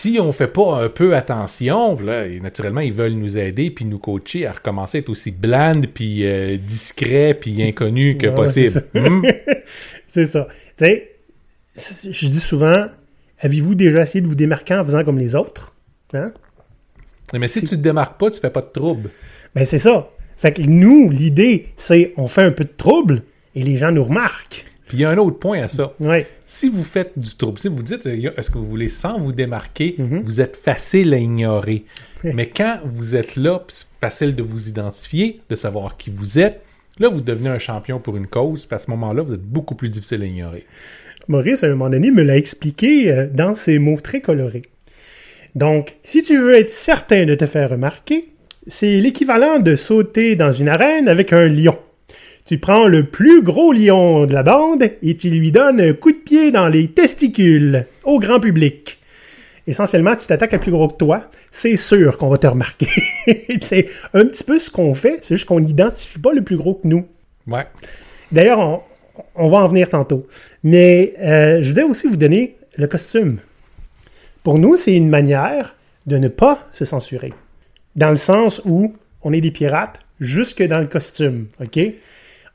si 0.00 0.20
on 0.20 0.30
fait 0.30 0.46
pas 0.46 0.76
un 0.80 0.88
peu 0.88 1.16
attention, 1.16 1.98
là, 1.98 2.24
et 2.26 2.38
naturellement, 2.38 2.80
ils 2.80 2.92
veulent 2.92 3.14
nous 3.14 3.36
aider 3.36 3.68
puis 3.70 3.84
nous 3.84 3.98
coacher 3.98 4.46
à 4.46 4.52
recommencer 4.52 4.98
à 4.98 5.00
être 5.00 5.08
aussi 5.08 5.32
blande 5.32 5.88
puis 5.92 6.24
euh, 6.24 6.56
discret 6.56 7.34
puis 7.34 7.60
inconnu 7.64 8.16
que 8.16 8.28
possible. 8.28 8.70
c'est 8.86 8.86
ça. 8.92 9.00
Hmm? 9.00 9.22
c'est 10.06 10.26
ça. 10.28 10.48
Je 12.12 12.28
dis 12.28 12.38
souvent, 12.38 12.86
avez-vous 13.40 13.74
déjà 13.74 14.02
essayé 14.02 14.20
de 14.20 14.28
vous 14.28 14.36
démarquer 14.36 14.76
en 14.76 14.84
faisant 14.84 15.02
comme 15.02 15.18
les 15.18 15.34
autres? 15.34 15.74
Hein? 16.14 16.32
Mais 17.34 17.48
si 17.48 17.60
tu 17.60 17.70
te 17.70 17.74
démarques 17.74 18.20
pas, 18.20 18.30
tu 18.30 18.40
fais 18.40 18.50
pas 18.50 18.62
de 18.62 18.70
trouble. 18.72 19.10
Ben 19.56 19.66
c'est 19.66 19.80
ça. 19.80 20.08
Fait 20.36 20.52
que 20.52 20.62
nous, 20.62 21.10
l'idée, 21.10 21.70
c'est 21.76 22.12
on 22.16 22.28
fait 22.28 22.42
un 22.42 22.52
peu 22.52 22.62
de 22.62 22.72
trouble 22.76 23.24
et 23.56 23.64
les 23.64 23.76
gens 23.76 23.90
nous 23.90 24.04
remarquent. 24.04 24.64
Puis 24.88 24.96
il 24.96 25.00
y 25.00 25.04
a 25.04 25.10
un 25.10 25.18
autre 25.18 25.38
point 25.38 25.62
à 25.62 25.68
ça. 25.68 25.92
Si 26.46 26.68
vous 26.68 26.82
faites 26.82 27.12
du 27.16 27.34
trouble, 27.36 27.58
si 27.58 27.68
vous 27.68 27.82
dites 27.82 28.06
euh, 28.06 28.30
est-ce 28.36 28.50
que 28.50 28.58
vous 28.58 28.66
voulez 28.66 28.88
sans 28.88 29.18
vous 29.18 29.32
démarquer, 29.32 29.94
Mhm. 29.98 30.22
vous 30.24 30.40
êtes 30.40 30.56
facile 30.56 31.12
à 31.14 31.18
ignorer. 31.18 31.84
Mais 32.24 32.46
quand 32.48 32.80
vous 32.84 33.14
êtes 33.14 33.36
là, 33.36 33.62
c'est 33.68 33.86
facile 34.00 34.34
de 34.34 34.42
vous 34.42 34.68
identifier, 34.68 35.40
de 35.48 35.54
savoir 35.54 35.96
qui 35.96 36.10
vous 36.10 36.38
êtes, 36.38 36.62
là 36.98 37.08
vous 37.08 37.20
devenez 37.20 37.50
un 37.50 37.58
champion 37.60 38.00
pour 38.00 38.16
une 38.16 38.26
cause, 38.26 38.64
puis 38.66 38.74
à 38.74 38.78
ce 38.78 38.90
moment-là, 38.90 39.22
vous 39.22 39.34
êtes 39.34 39.42
beaucoup 39.42 39.74
plus 39.76 39.88
difficile 39.88 40.22
à 40.22 40.26
ignorer. 40.26 40.64
Maurice, 41.28 41.62
à 41.62 41.66
un 41.66 41.70
moment 41.70 41.90
donné, 41.90 42.10
me 42.10 42.22
l'a 42.22 42.36
expliqué 42.38 43.12
euh, 43.12 43.26
dans 43.32 43.54
ses 43.54 43.78
mots 43.78 44.00
très 44.02 44.20
colorés. 44.22 44.62
Donc, 45.54 45.96
si 46.02 46.22
tu 46.22 46.38
veux 46.38 46.54
être 46.54 46.70
certain 46.70 47.24
de 47.26 47.34
te 47.34 47.46
faire 47.46 47.70
remarquer, 47.70 48.28
c'est 48.66 49.00
l'équivalent 49.00 49.58
de 49.60 49.76
sauter 49.76 50.36
dans 50.36 50.52
une 50.52 50.68
arène 50.68 51.08
avec 51.08 51.32
un 51.32 51.46
lion. 51.48 51.78
Tu 52.48 52.56
prends 52.56 52.88
le 52.88 53.04
plus 53.04 53.42
gros 53.42 53.74
lion 53.74 54.24
de 54.24 54.32
la 54.32 54.42
bande 54.42 54.82
et 55.02 55.16
tu 55.18 55.28
lui 55.28 55.52
donnes 55.52 55.82
un 55.82 55.92
coup 55.92 56.12
de 56.12 56.16
pied 56.16 56.50
dans 56.50 56.68
les 56.68 56.88
testicules 56.88 57.84
au 58.04 58.18
grand 58.18 58.40
public. 58.40 58.98
Essentiellement, 59.66 60.16
tu 60.16 60.26
t'attaques 60.26 60.54
à 60.54 60.58
plus 60.58 60.70
gros 60.70 60.88
que 60.88 60.96
toi, 60.96 61.30
c'est 61.50 61.76
sûr 61.76 62.16
qu'on 62.16 62.30
va 62.30 62.38
te 62.38 62.46
remarquer. 62.46 62.88
C'est 63.60 63.88
un 64.14 64.24
petit 64.24 64.44
peu 64.44 64.58
ce 64.58 64.70
qu'on 64.70 64.94
fait, 64.94 65.18
c'est 65.20 65.36
juste 65.36 65.46
qu'on 65.46 65.60
n'identifie 65.60 66.18
pas 66.18 66.32
le 66.32 66.40
plus 66.40 66.56
gros 66.56 66.72
que 66.72 66.88
nous. 66.88 67.06
Ouais. 67.46 67.66
D'ailleurs, 68.32 68.60
on, 68.60 68.80
on 69.34 69.50
va 69.50 69.58
en 69.58 69.68
venir 69.68 69.90
tantôt. 69.90 70.26
Mais 70.64 71.12
euh, 71.20 71.60
je 71.60 71.68
voudrais 71.68 71.84
aussi 71.84 72.06
vous 72.06 72.16
donner 72.16 72.56
le 72.78 72.86
costume. 72.86 73.40
Pour 74.42 74.58
nous, 74.58 74.78
c'est 74.78 74.96
une 74.96 75.10
manière 75.10 75.74
de 76.06 76.16
ne 76.16 76.28
pas 76.28 76.66
se 76.72 76.86
censurer. 76.86 77.34
Dans 77.94 78.10
le 78.10 78.16
sens 78.16 78.62
où 78.64 78.94
on 79.20 79.34
est 79.34 79.42
des 79.42 79.50
pirates 79.50 80.00
jusque 80.18 80.62
dans 80.62 80.80
le 80.80 80.86
costume, 80.86 81.48
OK? 81.60 81.78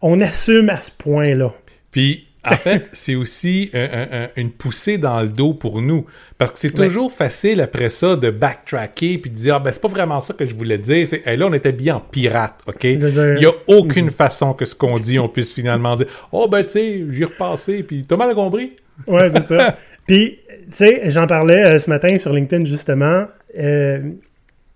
On 0.05 0.19
assume 0.21 0.69
à 0.69 0.81
ce 0.81 0.91
point-là. 0.91 1.53
Puis, 1.91 2.27
en 2.43 2.57
fait, 2.57 2.89
c'est 2.93 3.15
aussi 3.15 3.69
un- 3.73 3.79
un- 3.79 4.23
un- 4.25 4.29
une 4.35 4.51
poussée 4.51 4.97
dans 4.97 5.21
le 5.21 5.29
dos 5.29 5.53
pour 5.53 5.81
nous. 5.81 6.05
Parce 6.37 6.51
que 6.51 6.59
c'est 6.59 6.77
Ouais. 6.77 6.87
toujours 6.87 7.09
facile 7.11 7.61
après 7.61 7.87
ça 7.89 8.15
de 8.17 8.29
backtracker 8.29 9.17
puis 9.17 9.31
de 9.31 9.35
dire, 9.35 9.55
ah, 9.55 9.59
ben, 9.59 9.71
c'est 9.71 9.81
pas 9.81 9.87
vraiment 9.87 10.19
ça 10.19 10.33
que 10.33 10.45
je 10.45 10.53
voulais 10.53 10.77
dire. 10.77 11.07
C'est, 11.07 11.25
Hey, 11.25 11.37
là, 11.37 11.47
on 11.47 11.53
est 11.53 11.65
habillé 11.65 11.91
en 11.91 12.01
pirate, 12.01 12.59
OK? 12.67 12.83
Il 12.83 12.99
n'y 12.99 13.45
a 13.45 13.53
aucune 13.67 14.11
façon 14.11 14.53
que 14.53 14.65
ce 14.65 14.75
qu'on 14.75 14.99
dit, 14.99 15.17
on 15.19 15.29
puisse 15.29 15.53
finalement 15.53 15.95
dire, 15.95 16.07
oh, 16.33 16.49
ben, 16.49 16.63
tu 16.63 16.71
sais, 16.71 17.03
j'y 17.11 17.23
repassé, 17.23 17.81
puis 17.83 18.01
t'as 18.05 18.17
mal 18.17 18.35
compris? 18.35 18.73
Ouais, 19.07 19.29
c'est 19.33 19.43
ça. 19.43 19.77
Puis, 20.05 20.39
tu 20.49 20.65
sais, 20.71 21.09
j'en 21.11 21.27
parlais 21.27 21.63
euh, 21.63 21.79
ce 21.79 21.89
matin 21.89 22.17
sur 22.17 22.33
LinkedIn, 22.33 22.65
justement. 22.65 23.25
euh, 23.57 23.99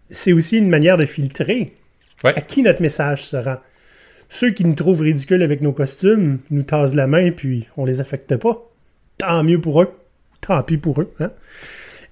c'est 0.10 0.32
aussi 0.32 0.58
une 0.60 0.70
manière 0.70 0.96
de 0.96 1.06
filtrer 1.06 1.74
Ouais. 2.24 2.34
à 2.36 2.40
qui 2.40 2.64
notre 2.64 2.82
message 2.82 3.26
se 3.26 3.36
rend. 3.36 3.58
Ceux 4.30 4.52
qui 4.52 4.66
nous 4.66 4.74
trouvent 4.74 5.02
ridicules 5.02 5.42
avec 5.42 5.62
nos 5.62 5.72
costumes 5.72 6.40
nous 6.50 6.64
tasent 6.64 6.96
la 6.96 7.08
main, 7.08 7.32
puis 7.32 7.68
on 7.78 7.86
les 7.86 8.02
affecte 8.02 8.36
pas. 8.38 8.70
Tant 9.18 9.44
mieux 9.44 9.60
pour 9.60 9.82
eux. 9.82 9.92
Tant 10.42 10.62
pis 10.64 10.78
pour 10.78 11.02
eux. 11.02 11.14
hein. 11.20 11.32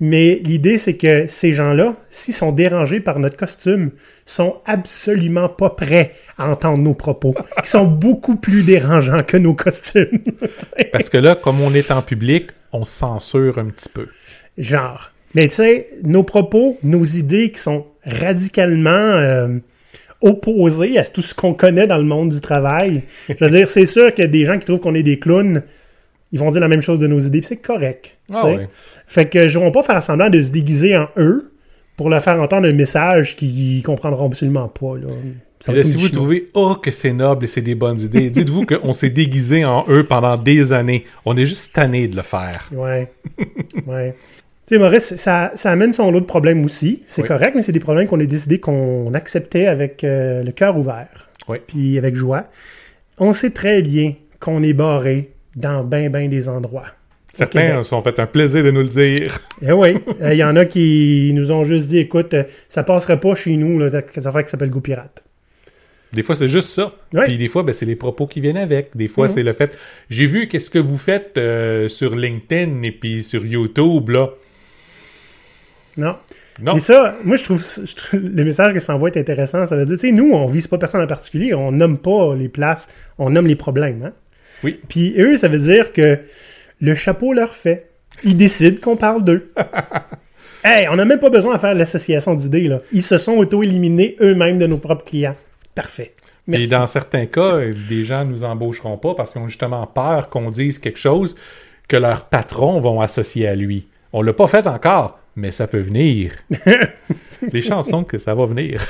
Mais 0.01 0.41
l'idée, 0.43 0.77
c'est 0.77 0.97
que 0.97 1.25
ces 1.27 1.53
gens-là, 1.53 1.95
s'ils 2.09 2.33
sont 2.33 2.51
dérangés 2.51 2.99
par 2.99 3.19
notre 3.19 3.37
costume, 3.37 3.91
sont 4.25 4.57
absolument 4.65 5.47
pas 5.47 5.69
prêts 5.69 6.13
à 6.37 6.49
entendre 6.49 6.83
nos 6.83 6.93
propos, 6.93 7.33
qui 7.63 7.69
sont 7.69 7.85
beaucoup 7.85 8.35
plus 8.35 8.63
dérangeants 8.63 9.23
que 9.23 9.37
nos 9.37 9.53
costumes. 9.53 10.19
Parce 10.91 11.09
que 11.09 11.17
là, 11.17 11.35
comme 11.35 11.61
on 11.61 11.73
est 11.73 11.91
en 11.91 12.01
public, 12.01 12.49
on 12.73 12.83
censure 12.83 13.57
un 13.57 13.65
petit 13.65 13.89
peu. 13.89 14.07
Genre. 14.57 15.11
Mais 15.33 15.47
tu 15.49 15.55
sais, 15.55 15.89
nos 16.03 16.23
propos, 16.23 16.77
nos 16.81 17.03
idées 17.03 17.51
qui 17.51 17.59
sont 17.59 17.85
radicalement 18.05 18.89
euh, 18.89 19.57
opposées 20.21 20.97
à 20.97 21.05
tout 21.05 21.21
ce 21.21 21.33
qu'on 21.33 21.53
connaît 21.53 21.87
dans 21.87 21.97
le 21.97 22.03
monde 22.03 22.29
du 22.29 22.41
travail. 22.41 23.03
Je 23.29 23.35
veux 23.43 23.49
dire, 23.49 23.69
c'est 23.69 23.85
sûr 23.85 24.13
qu'il 24.13 24.23
y 24.23 24.27
a 24.27 24.29
des 24.29 24.45
gens 24.45 24.57
qui 24.57 24.65
trouvent 24.65 24.79
qu'on 24.79 24.95
est 24.95 25.03
des 25.03 25.19
clowns. 25.19 25.63
Ils 26.31 26.39
vont 26.39 26.51
dire 26.51 26.61
la 26.61 26.67
même 26.67 26.81
chose 26.81 26.99
de 26.99 27.07
nos 27.07 27.19
idées, 27.19 27.39
puis 27.39 27.47
c'est 27.47 27.57
correct. 27.57 28.11
Ah 28.33 28.45
ouais. 28.45 28.67
Fait 29.07 29.29
que 29.29 29.47
je 29.47 29.59
ne 29.59 29.65
vais 29.65 29.71
pas 29.71 29.83
faire 29.83 30.01
semblant 30.01 30.29
de 30.29 30.41
se 30.41 30.49
déguiser 30.49 30.97
en 30.97 31.07
eux 31.17 31.51
pour 31.95 32.09
leur 32.09 32.21
faire 32.21 32.41
entendre 32.41 32.67
un 32.67 32.73
message 32.73 33.35
qu'ils 33.35 33.83
comprendront 33.83 34.27
absolument 34.27 34.67
pas. 34.67 34.97
Là. 34.97 35.07
Là, 35.67 35.83
si 35.83 35.97
vous 35.97 36.09
trouvez, 36.09 36.49
oh, 36.53 36.75
que 36.75 36.91
c'est 36.91 37.13
noble 37.13 37.45
et 37.45 37.47
c'est 37.47 37.61
des 37.61 37.75
bonnes 37.75 37.99
idées, 37.99 38.29
dites-vous 38.29 38.65
qu'on 38.67 38.93
s'est 38.93 39.09
déguisé 39.09 39.65
en 39.65 39.85
eux 39.89 40.03
pendant 40.03 40.37
des 40.37 40.73
années. 40.73 41.05
On 41.25 41.35
est 41.37 41.45
juste 41.45 41.73
tanné 41.73 42.07
de 42.07 42.15
le 42.15 42.21
faire. 42.21 42.69
Ouais. 42.71 43.11
ouais. 43.87 44.13
Tu 44.67 44.73
sais, 44.75 44.79
Maurice, 44.79 45.15
ça, 45.15 45.51
ça 45.55 45.71
amène 45.71 45.93
son 45.93 46.09
lot 46.11 46.19
de 46.21 46.25
problèmes 46.25 46.65
aussi. 46.65 47.03
C'est 47.07 47.21
Oui. 47.21 47.27
correct, 47.27 47.53
mais 47.55 47.61
c'est 47.61 47.71
des 47.71 47.79
problèmes 47.79 48.07
qu'on 48.07 48.19
a 48.19 48.25
décidé 48.25 48.59
qu'on 48.59 49.13
acceptait 49.13 49.67
avec 49.67 50.03
euh, 50.03 50.43
le 50.43 50.51
cœur 50.51 50.75
ouvert. 50.77 51.29
Oui. 51.47 51.57
Puis 51.67 51.97
avec 51.99 52.15
joie. 52.15 52.45
On 53.19 53.31
sait 53.33 53.51
très 53.51 53.81
bien 53.83 54.15
qu'on 54.39 54.63
est 54.63 54.73
barré 54.73 55.31
dans 55.55 55.83
ben 55.83 56.09
ben 56.11 56.27
des 56.29 56.49
endroits. 56.49 56.87
Certains 57.31 57.83
se 57.83 57.89
sont 57.89 58.01
fait 58.01 58.17
un 58.19 58.25
plaisir 58.25 58.63
de 58.63 58.71
nous 58.71 58.81
le 58.81 58.87
dire. 58.87 59.39
Eh 59.61 59.71
oui, 59.71 59.97
Euh, 60.21 60.33
il 60.33 60.37
y 60.37 60.43
en 60.43 60.55
a 60.55 60.65
qui 60.65 61.31
nous 61.35 61.51
ont 61.51 61.63
juste 61.65 61.89
dit, 61.89 61.97
écoute, 61.99 62.33
euh, 62.33 62.43
ça 62.69 62.83
passerait 62.83 63.19
pas 63.19 63.35
chez 63.35 63.57
nous, 63.57 63.77
là, 63.77 63.89
cette 63.91 64.25
affaire 64.25 64.43
qui 64.45 64.49
s'appelle 64.49 64.69
Go 64.69 64.79
Pirate. 64.79 65.23
Des 66.13 66.23
fois, 66.23 66.33
c'est 66.35 66.47
juste 66.47 66.69
ça. 66.69 66.93
Ouais. 67.13 67.25
Puis 67.25 67.37
des 67.37 67.49
fois, 67.49 67.63
ben, 67.63 67.73
c'est 67.73 67.85
les 67.85 67.97
propos 67.97 68.25
qui 68.25 68.39
viennent 68.39 68.55
avec. 68.57 68.95
Des 68.95 69.09
fois, 69.09 69.27
Mhm. 69.27 69.33
c'est 69.33 69.43
le 69.43 69.51
fait. 69.53 69.77
J'ai 70.09 70.25
vu 70.27 70.47
qu'est-ce 70.47 70.69
que 70.69 70.79
vous 70.79 70.97
faites 70.97 71.37
euh, 71.37 71.89
sur 71.89 72.15
LinkedIn 72.15 72.81
et 72.83 72.91
puis 72.91 73.21
sur 73.21 73.45
YouTube, 73.45 74.09
là. 74.11 74.29
Non. 75.97 76.15
Non. 76.61 76.75
Et 76.75 76.79
ça, 76.79 77.17
moi, 77.23 77.35
je 77.35 77.43
trouve, 77.43 77.63
je 77.63 77.95
trouve 77.95 78.19
le 78.19 78.43
message 78.43 78.73
que 78.73 78.79
ça 78.79 78.95
envoie 78.95 79.09
est 79.09 79.17
intéressant. 79.17 79.65
Ça 79.65 79.75
veut 79.75 79.85
dire, 79.85 79.97
tu 79.97 80.07
sais, 80.07 80.13
nous, 80.13 80.31
on 80.31 80.45
vise 80.45 80.67
pas 80.67 80.77
personne 80.77 81.01
en 81.01 81.07
particulier, 81.07 81.53
on 81.53 81.71
nomme 81.71 81.97
pas 81.97 82.33
les 82.35 82.49
places, 82.49 82.87
on 83.17 83.29
nomme 83.29 83.47
les 83.47 83.55
problèmes. 83.55 84.03
Hein? 84.03 84.13
Oui. 84.63 84.79
Puis 84.87 85.15
eux, 85.17 85.37
ça 85.37 85.47
veut 85.47 85.59
dire 85.59 85.91
que 85.91 86.19
le 86.79 86.95
chapeau 86.95 87.33
leur 87.33 87.55
fait. 87.55 87.89
Ils 88.23 88.37
décident 88.37 88.77
qu'on 88.81 88.95
parle 88.95 89.23
d'eux. 89.23 89.51
hey, 90.63 90.87
on 90.89 90.95
n'a 90.95 91.03
même 91.03 91.19
pas 91.19 91.29
besoin 91.29 91.55
de 91.55 91.59
faire 91.59 91.75
l'association 91.75 92.33
d'idées, 92.35 92.69
là. 92.69 92.81
Ils 92.93 93.03
se 93.03 93.17
sont 93.17 93.33
auto-éliminés 93.33 94.15
eux-mêmes 94.21 94.57
de 94.57 94.67
nos 94.67 94.77
propres 94.77 95.03
clients. 95.03 95.35
Parfait. 95.75 96.13
Merci. 96.47 96.63
Et 96.63 96.67
dans 96.67 96.87
certains 96.87 97.25
cas, 97.25 97.59
des 97.89 98.03
gens 98.03 98.23
nous 98.23 98.43
embaucheront 98.43 98.97
pas 98.97 99.15
parce 99.15 99.31
qu'ils 99.31 99.41
ont 99.41 99.47
justement 99.47 99.85
peur 99.87 100.29
qu'on 100.29 100.51
dise 100.51 100.79
quelque 100.79 100.99
chose 100.99 101.35
que 101.87 101.97
leurs 101.97 102.25
patrons 102.25 102.79
vont 102.79 103.01
associer 103.01 103.47
à 103.47 103.55
lui. 103.55 103.87
On 104.13 104.21
l'a 104.21 104.33
pas 104.33 104.47
fait 104.47 104.65
encore, 104.67 105.19
mais 105.35 105.51
ça 105.51 105.67
peut 105.67 105.79
venir. 105.79 106.33
les 107.51 107.61
chansons 107.61 108.03
que 108.03 108.17
ça 108.17 108.33
va 108.35 108.45
venir. 108.45 108.85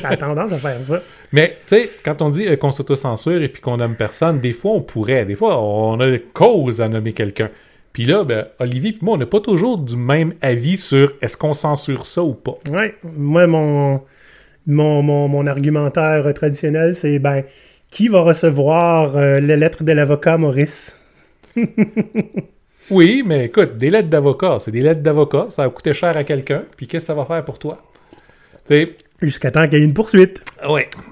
Ça 0.00 0.08
a 0.08 0.16
tendance 0.16 0.52
à 0.52 0.58
faire 0.58 0.80
ça. 0.82 1.02
Mais, 1.32 1.56
tu 1.66 1.76
sais, 1.76 1.90
quand 2.04 2.22
on 2.22 2.30
dit 2.30 2.46
euh, 2.46 2.56
qu'on 2.56 2.70
s'autocensure 2.70 3.42
et 3.42 3.48
puis 3.48 3.60
qu'on 3.60 3.78
nomme 3.78 3.96
personne, 3.96 4.38
des 4.38 4.52
fois, 4.52 4.72
on 4.72 4.82
pourrait. 4.82 5.24
Des 5.24 5.34
fois, 5.34 5.60
on 5.60 5.98
a 6.00 6.18
cause 6.32 6.80
à 6.80 6.88
nommer 6.88 7.12
quelqu'un. 7.12 7.50
Puis 7.92 8.04
là, 8.04 8.22
ben, 8.22 8.46
Olivier 8.60 8.90
et 8.90 8.98
moi, 9.02 9.14
on 9.14 9.18
n'a 9.18 9.26
pas 9.26 9.40
toujours 9.40 9.78
du 9.78 9.96
même 9.96 10.34
avis 10.42 10.76
sur 10.76 11.12
est-ce 11.22 11.36
qu'on 11.36 11.54
censure 11.54 12.06
ça 12.06 12.22
ou 12.22 12.34
pas. 12.34 12.56
Ouais, 12.70 12.94
moi, 13.02 13.48
mon, 13.48 14.00
mon, 14.66 15.02
mon, 15.02 15.28
mon 15.28 15.46
argumentaire 15.46 16.32
traditionnel, 16.34 16.94
c'est 16.94 17.18
ben, 17.18 17.42
qui 17.90 18.06
va 18.06 18.20
recevoir 18.20 19.16
euh, 19.16 19.40
les 19.40 19.56
lettres 19.56 19.82
de 19.82 19.92
l'avocat 19.92 20.38
Maurice? 20.38 20.96
Oui, 22.90 23.22
mais 23.24 23.46
écoute, 23.46 23.76
des 23.76 23.90
lettres 23.90 24.08
d'avocat, 24.08 24.58
c'est 24.60 24.70
des 24.70 24.80
lettres 24.80 25.02
d'avocat, 25.02 25.46
ça 25.48 25.64
va 25.64 25.70
coûter 25.70 25.92
cher 25.92 26.16
à 26.16 26.24
quelqu'un, 26.24 26.64
puis 26.76 26.86
qu'est-ce 26.86 27.04
que 27.04 27.06
ça 27.08 27.14
va 27.14 27.24
faire 27.24 27.44
pour 27.44 27.58
toi? 27.58 27.82
Jusqu'à 29.20 29.50
temps 29.50 29.68
qu'il 29.68 29.78
y 29.78 29.82
ait 29.82 29.84
une 29.84 29.94
poursuite. 29.94 30.42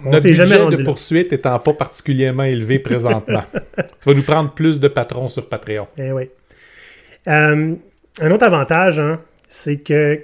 On 0.04 0.10
notre 0.10 0.28
jamais 0.28 0.50
budget 0.50 0.56
rendu 0.56 0.76
de 0.76 0.80
là. 0.80 0.84
poursuite 0.84 1.32
étant 1.32 1.58
pas 1.58 1.72
particulièrement 1.72 2.44
élevé 2.44 2.78
présentement. 2.78 3.42
ça 3.76 3.84
va 4.06 4.14
nous 4.14 4.22
prendre 4.22 4.52
plus 4.52 4.80
de 4.80 4.88
patrons 4.88 5.28
sur 5.28 5.48
Patreon. 5.48 5.88
Eh 5.98 6.12
oui. 6.12 6.30
Euh, 7.26 7.74
un 8.20 8.30
autre 8.30 8.44
avantage, 8.44 8.98
hein, 8.98 9.20
c'est 9.48 9.78
que, 9.78 10.22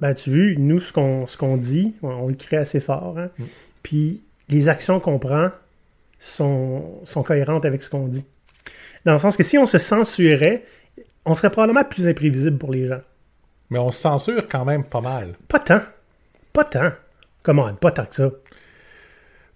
ben, 0.00 0.14
tu 0.14 0.30
vois, 0.30 0.54
nous, 0.58 0.80
ce 0.80 0.92
qu'on 0.92 1.26
ce 1.26 1.36
qu'on 1.36 1.56
dit, 1.56 1.94
on, 2.02 2.08
on 2.08 2.28
le 2.28 2.34
crée 2.34 2.56
assez 2.56 2.80
fort. 2.80 3.16
hein. 3.18 3.30
Puis 3.82 4.22
les 4.48 4.68
actions 4.68 5.00
qu'on 5.00 5.18
prend 5.18 5.50
sont, 6.18 7.00
sont 7.04 7.22
cohérentes 7.22 7.64
avec 7.64 7.82
ce 7.82 7.90
qu'on 7.90 8.08
dit. 8.08 8.24
Dans 9.04 9.12
le 9.12 9.18
sens 9.18 9.36
que 9.36 9.42
si 9.42 9.58
on 9.58 9.66
se 9.66 9.78
censurait, 9.78 10.64
on 11.24 11.34
serait 11.34 11.50
probablement 11.50 11.84
plus 11.84 12.06
imprévisible 12.06 12.58
pour 12.58 12.72
les 12.72 12.86
gens. 12.86 13.00
Mais 13.70 13.78
on 13.78 13.90
se 13.90 14.00
censure 14.00 14.46
quand 14.48 14.64
même 14.64 14.84
pas 14.84 15.00
mal. 15.00 15.34
Pas 15.48 15.58
tant. 15.58 15.80
Pas 16.52 16.64
tant. 16.64 16.90
Comment, 17.42 17.72
pas 17.74 17.90
tant 17.90 18.06
que 18.06 18.14
ça. 18.14 18.30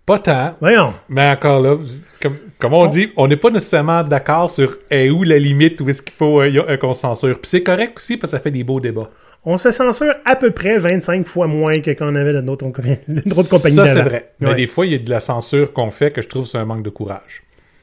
Pas 0.05 0.19
tant, 0.19 0.57
Voyons. 0.61 0.95
mais 1.11 1.29
encore 1.29 1.61
là, 1.61 1.77
comme, 2.23 2.37
comme 2.59 2.73
on 2.73 2.87
dit, 2.87 3.13
on 3.19 3.27
n'est 3.27 3.37
pas 3.37 3.51
nécessairement 3.51 4.03
d'accord 4.03 4.49
sur 4.49 4.79
est 4.89 5.11
où 5.11 5.23
la 5.23 5.39
limite, 5.39 5.83
où 5.83 5.89
est-ce 5.91 6.01
qu'il 6.01 6.15
faut 6.15 6.41
euh, 6.41 6.77
qu'on 6.79 6.95
censure. 6.95 7.39
Puis 7.39 7.51
c'est 7.51 7.63
correct 7.63 7.99
aussi 7.99 8.17
parce 8.17 8.33
que 8.33 8.39
ça 8.39 8.43
fait 8.43 8.51
des 8.51 8.65
beaux 8.65 8.81
débats. 8.81 9.11
On 9.45 9.59
se 9.59 9.71
censure 9.71 10.15
à 10.25 10.35
peu 10.35 10.51
près 10.51 10.79
25 10.79 11.27
fois 11.27 11.47
moins 11.47 11.81
que 11.81 11.91
quand 11.91 12.11
on 12.11 12.15
avait 12.15 12.33
notre 12.33 12.67
autre, 12.67 12.81
notre 13.07 13.39
autre 13.39 13.51
compagnie 13.51 13.77
Ça, 13.77 13.87
c'est 13.87 14.03
vrai. 14.03 14.33
Mais 14.41 14.55
des 14.55 14.67
fois, 14.67 14.87
il 14.87 14.93
y 14.93 14.95
a 14.95 14.99
de 14.99 15.11
la 15.11 15.21
censure 15.21 15.75
qu'on 15.75 15.91
fait 15.91 16.11
que 16.11 16.23
je 16.23 16.29
trouve 16.29 16.47
c'est 16.47 16.59
un 16.59 16.65
manque 16.65 16.83
de 16.83 16.91
courage. 16.91 17.43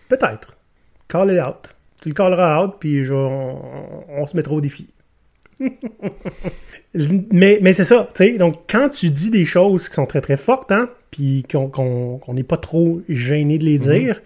Peut-être. 0.09 0.54
Call 1.07 1.31
it 1.31 1.39
out. 1.39 1.75
Tu 2.01 2.09
le 2.09 2.13
calleras 2.15 2.63
out, 2.63 2.73
puis 2.79 3.03
je- 3.03 3.13
on, 3.13 3.59
on 4.09 4.27
se 4.27 4.35
mettra 4.35 4.53
au 4.53 4.61
défi. 4.61 4.87
Mais, 7.31 7.59
mais 7.61 7.73
c'est 7.73 7.83
ça, 7.85 8.09
tu 8.15 8.23
sais. 8.23 8.37
Donc, 8.37 8.55
quand 8.69 8.87
tu 8.89 9.09
dis 9.09 9.29
des 9.29 9.45
choses 9.45 9.89
qui 9.89 9.95
sont 9.95 10.05
très, 10.05 10.21
très 10.21 10.37
fortes, 10.37 10.71
hein, 10.71 10.89
puis 11.11 11.43
qu'on 11.49 11.67
qu'on 11.67 12.17
qu'on 12.19 12.33
n'est 12.33 12.43
pas 12.43 12.55
trop 12.57 13.01
gêné 13.09 13.57
de 13.57 13.65
les 13.65 13.77
dire, 13.77 14.21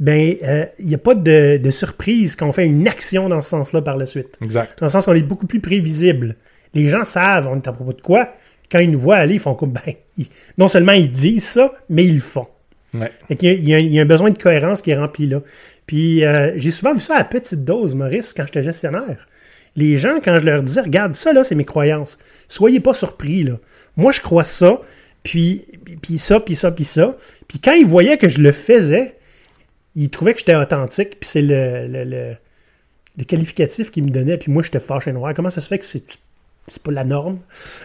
ben, 0.00 0.34
euh, 0.42 0.66
il 0.80 0.86
n'y 0.86 0.94
a 0.94 0.98
pas 0.98 1.14
de, 1.14 1.58
de 1.58 1.70
surprise 1.70 2.34
quand 2.34 2.48
on 2.48 2.52
fait 2.52 2.66
une 2.66 2.86
action 2.88 3.28
dans 3.28 3.40
ce 3.40 3.50
sens-là 3.50 3.82
par 3.82 3.96
la 3.96 4.06
suite. 4.06 4.36
Exact. 4.42 4.78
Dans 4.80 4.86
le 4.86 4.90
sens 4.90 5.04
qu'on 5.04 5.14
est 5.14 5.22
beaucoup 5.22 5.46
plus 5.46 5.60
prévisible. 5.60 6.36
Les 6.74 6.88
gens 6.88 7.04
savent, 7.04 7.48
on 7.48 7.56
est 7.56 7.66
à 7.68 7.72
propos 7.72 7.92
de 7.92 8.00
quoi. 8.00 8.30
Quand 8.70 8.80
ils 8.80 8.90
nous 8.90 9.00
voient 9.00 9.16
aller, 9.16 9.34
ils 9.34 9.40
font 9.40 9.54
comme, 9.54 9.72
ben, 9.72 9.94
ils- 10.16 10.26
non 10.58 10.66
seulement 10.68 10.92
ils 10.92 11.10
disent 11.10 11.44
ça, 11.48 11.72
mais 11.88 12.04
ils 12.04 12.16
le 12.16 12.20
font. 12.20 12.46
Il 12.94 13.68
y 13.68 13.98
a 13.98 14.02
un 14.02 14.06
besoin 14.06 14.30
de 14.30 14.38
cohérence 14.38 14.82
qui 14.82 14.90
est 14.90 14.96
rempli 14.96 15.26
là. 15.26 15.42
Puis 15.86 16.24
euh, 16.24 16.52
j'ai 16.56 16.70
souvent 16.70 16.94
vu 16.94 17.00
ça 17.00 17.16
à 17.16 17.24
petite 17.24 17.64
dose, 17.64 17.94
Maurice, 17.94 18.32
quand 18.32 18.44
j'étais 18.46 18.62
gestionnaire. 18.62 19.26
Les 19.76 19.96
gens, 19.96 20.18
quand 20.22 20.38
je 20.38 20.44
leur 20.44 20.62
disais, 20.62 20.80
regarde, 20.80 21.14
ça 21.16 21.32
là, 21.32 21.44
c'est 21.44 21.54
mes 21.54 21.64
croyances. 21.64 22.18
Soyez 22.48 22.80
pas 22.80 22.94
surpris, 22.94 23.44
là. 23.44 23.58
Moi, 23.96 24.12
je 24.12 24.20
crois 24.20 24.44
ça, 24.44 24.80
puis, 25.22 25.66
puis 26.02 26.18
ça, 26.18 26.40
puis 26.40 26.54
ça, 26.54 26.70
puis 26.70 26.84
ça. 26.84 27.16
Puis 27.46 27.58
quand 27.58 27.72
ils 27.72 27.86
voyaient 27.86 28.18
que 28.18 28.28
je 28.28 28.40
le 28.40 28.52
faisais, 28.52 29.16
ils 29.94 30.10
trouvaient 30.10 30.34
que 30.34 30.40
j'étais 30.40 30.54
authentique, 30.54 31.18
puis 31.20 31.28
c'est 31.28 31.42
le, 31.42 31.86
le, 31.86 32.04
le, 32.04 32.34
le 33.16 33.24
qualificatif 33.24 33.90
qu'ils 33.90 34.04
me 34.04 34.10
donnaient, 34.10 34.38
puis 34.38 34.52
moi, 34.52 34.62
j'étais 34.62 34.80
fâché 34.80 35.12
noir. 35.12 35.32
Comment 35.34 35.50
ça 35.50 35.60
se 35.60 35.68
fait 35.68 35.78
que 35.78 35.84
c'est 35.84 36.04
c'est 36.68 36.82
pas 36.82 36.90
la 36.92 37.04
norme. 37.04 37.38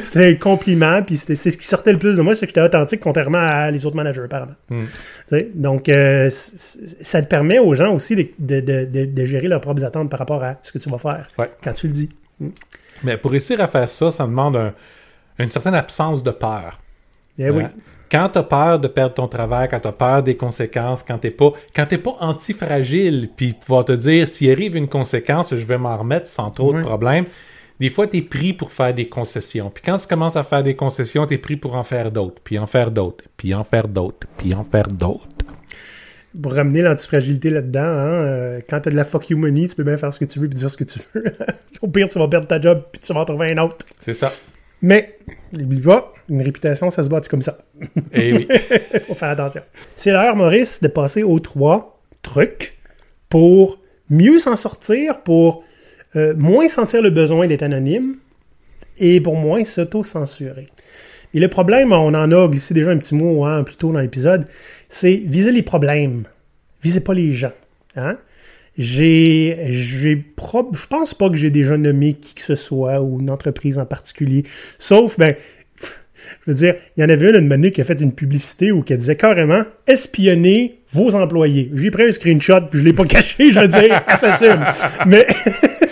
c'était 0.00 0.26
un 0.30 0.34
compliment, 0.34 1.02
puis 1.02 1.16
c'est 1.16 1.34
ce 1.36 1.56
qui 1.56 1.66
sortait 1.66 1.92
le 1.92 1.98
plus 1.98 2.16
de 2.16 2.22
moi, 2.22 2.34
c'est 2.34 2.46
que 2.46 2.50
j'étais 2.50 2.60
authentique 2.62 3.00
contrairement 3.00 3.38
à 3.38 3.70
les 3.70 3.84
autres 3.86 3.96
managers, 3.96 4.22
apparemment. 4.24 4.54
Mm. 4.68 4.82
Sais, 5.28 5.48
Donc, 5.54 5.88
euh, 5.88 6.28
ça 6.30 7.22
te 7.22 7.26
permet 7.28 7.58
aux 7.58 7.74
gens 7.74 7.94
aussi 7.94 8.16
de, 8.16 8.60
de- 8.60 9.04
de- 9.06 9.26
gérer 9.26 9.48
leurs 9.48 9.60
propres 9.60 9.84
attentes 9.84 10.10
par 10.10 10.18
rapport 10.18 10.42
à 10.42 10.56
ce 10.62 10.72
que 10.72 10.78
tu 10.78 10.88
vas 10.90 10.98
faire 10.98 11.26
Ouais. 11.38 11.50
quand 11.62 11.72
tu 11.72 11.86
le 11.86 11.92
dis. 11.92 12.08
Mais 13.04 13.16
pour 13.16 13.30
réussir 13.30 13.60
à 13.60 13.66
faire 13.66 13.88
ça, 13.88 14.10
ça 14.10 14.24
demande 14.24 14.56
un- 14.56 14.74
une 15.38 15.50
certaine 15.50 15.74
absence 15.74 16.22
de 16.22 16.30
peur. 16.30 16.80
Eh 17.38 17.48
oui. 17.50 17.64
Quand 18.10 18.28
tu 18.28 18.38
as 18.38 18.42
peur 18.42 18.80
de 18.80 18.88
perdre 18.88 19.14
ton 19.14 19.28
travail, 19.28 19.68
quand 19.68 19.80
tu 19.80 19.88
as 19.88 19.92
peur 19.92 20.22
des 20.22 20.36
conséquences, 20.36 21.04
quand 21.06 21.18
tu 21.18 21.30
pas 21.30 21.52
quand 21.74 21.86
t'es 21.86 21.98
pas 21.98 22.16
antifragile, 22.20 23.30
puis 23.36 23.52
pouvoir 23.52 23.84
te 23.84 23.92
dire 23.92 24.26
s'il 24.26 24.50
arrive 24.50 24.76
une 24.76 24.88
conséquence, 24.88 25.54
je 25.54 25.64
vais 25.64 25.78
m'en 25.78 25.96
remettre 25.96 26.26
sans 26.26 26.50
trop 26.50 26.72
de 26.74 26.82
problèmes. 26.82 27.26
Des 27.78 27.88
fois, 27.88 28.06
tu 28.06 28.18
es 28.18 28.22
pris 28.22 28.52
pour 28.52 28.72
faire 28.72 28.92
des 28.92 29.08
concessions. 29.08 29.70
Puis 29.70 29.82
quand 29.82 29.96
tu 29.96 30.06
commences 30.06 30.36
à 30.36 30.44
faire 30.44 30.62
des 30.62 30.74
concessions, 30.74 31.24
tu 31.24 31.34
es 31.34 31.38
pris 31.38 31.56
pour 31.56 31.76
en 31.76 31.82
faire 31.82 32.10
d'autres, 32.10 32.42
puis 32.44 32.58
en 32.58 32.66
faire 32.66 32.90
d'autres, 32.90 33.24
puis 33.38 33.54
en 33.54 33.64
faire 33.64 33.88
d'autres, 33.88 34.26
puis 34.36 34.52
en 34.52 34.64
faire 34.64 34.88
d'autres. 34.88 35.26
Pour 36.42 36.52
ramener 36.52 36.82
l'antifragilité 36.82 37.48
là-dedans, 37.48 37.80
hein, 37.80 38.06
euh, 38.06 38.60
quand 38.68 38.80
tu 38.80 38.88
as 38.88 38.92
de 38.92 38.96
la 38.96 39.04
fuck 39.04 39.30
you 39.30 39.38
money, 39.38 39.66
tu 39.66 39.74
peux 39.74 39.82
bien 39.82 39.96
faire 39.96 40.12
ce 40.12 40.18
que 40.18 40.26
tu 40.26 40.38
veux 40.38 40.46
et 40.46 40.48
dire 40.48 40.70
ce 40.70 40.76
que 40.76 40.84
tu 40.84 40.98
veux. 41.14 41.24
Au 41.82 41.88
pire, 41.88 42.08
tu 42.08 42.18
vas 42.18 42.28
perdre 42.28 42.46
ta 42.46 42.60
job 42.60 42.82
puis 42.92 43.00
tu 43.00 43.12
vas 43.14 43.20
en 43.20 43.24
trouver 43.24 43.52
un 43.52 43.58
autre. 43.58 43.78
C'est 44.00 44.14
ça. 44.14 44.30
Mais, 44.82 45.18
n'oublie 45.52 45.80
pas, 45.80 46.12
une 46.28 46.42
réputation, 46.42 46.90
ça 46.90 47.02
se 47.02 47.08
bâtit 47.08 47.28
comme 47.28 47.42
ça. 47.42 47.58
Et 48.12 48.32
oui. 48.32 48.48
faut 49.06 49.14
faire 49.14 49.30
attention. 49.30 49.62
C'est 49.96 50.12
l'heure, 50.12 50.36
Maurice, 50.36 50.80
de 50.80 50.88
passer 50.88 51.22
aux 51.22 51.40
trois 51.40 52.00
trucs 52.22 52.78
pour 53.28 53.78
mieux 54.08 54.38
s'en 54.38 54.56
sortir, 54.56 55.20
pour 55.22 55.64
euh, 56.16 56.34
moins 56.36 56.68
sentir 56.68 57.02
le 57.02 57.10
besoin 57.10 57.46
d'être 57.46 57.62
anonyme 57.62 58.16
et 58.98 59.20
pour 59.20 59.36
moins 59.36 59.64
s'auto-censurer. 59.64 60.68
Et 61.32 61.40
le 61.40 61.48
problème, 61.48 61.92
on 61.92 62.14
en 62.14 62.32
a 62.32 62.48
glissé 62.48 62.74
déjà 62.74 62.90
un 62.90 62.98
petit 62.98 63.14
mot 63.14 63.44
hein, 63.44 63.62
plus 63.62 63.76
tôt 63.76 63.92
dans 63.92 64.00
l'épisode, 64.00 64.46
c'est 64.88 65.14
viser 65.14 65.52
les 65.52 65.62
problèmes. 65.62 66.24
Visez 66.82 67.00
pas 67.00 67.14
les 67.14 67.32
gens. 67.32 67.52
Hein? 67.94 68.18
J'ai, 68.78 69.66
j'ai 69.68 70.24
je 70.74 70.86
pense 70.86 71.14
pas 71.14 71.28
que 71.28 71.36
j'ai 71.36 71.50
déjà 71.50 71.76
nommé 71.76 72.14
qui 72.14 72.34
que 72.34 72.42
ce 72.42 72.56
soit 72.56 73.00
ou 73.00 73.20
une 73.20 73.30
entreprise 73.30 73.78
en 73.78 73.84
particulier. 73.84 74.44
Sauf, 74.78 75.18
ben, 75.18 75.34
je 76.44 76.50
veux 76.50 76.56
dire, 76.56 76.76
il 76.96 77.02
y 77.02 77.04
en 77.04 77.08
avait 77.08 77.30
une, 77.30 77.36
une 77.36 77.48
manée 77.48 77.70
qui 77.70 77.80
a 77.80 77.84
fait 77.84 78.00
une 78.00 78.12
publicité 78.12 78.72
où 78.72 78.82
qui 78.82 78.96
disait 78.96 79.16
carrément 79.16 79.62
espionner 79.86 80.80
vos 80.92 81.14
employés. 81.14 81.70
J'ai 81.74 81.90
pris 81.90 82.04
un 82.04 82.12
screenshot 82.12 82.62
puis 82.70 82.80
je 82.80 82.84
l'ai 82.84 82.92
pas 82.92 83.04
caché, 83.04 83.52
je 83.52 83.60
veux 83.60 83.68
dire, 83.68 84.02
assassine. 84.06 84.64
Mais, 85.06 85.26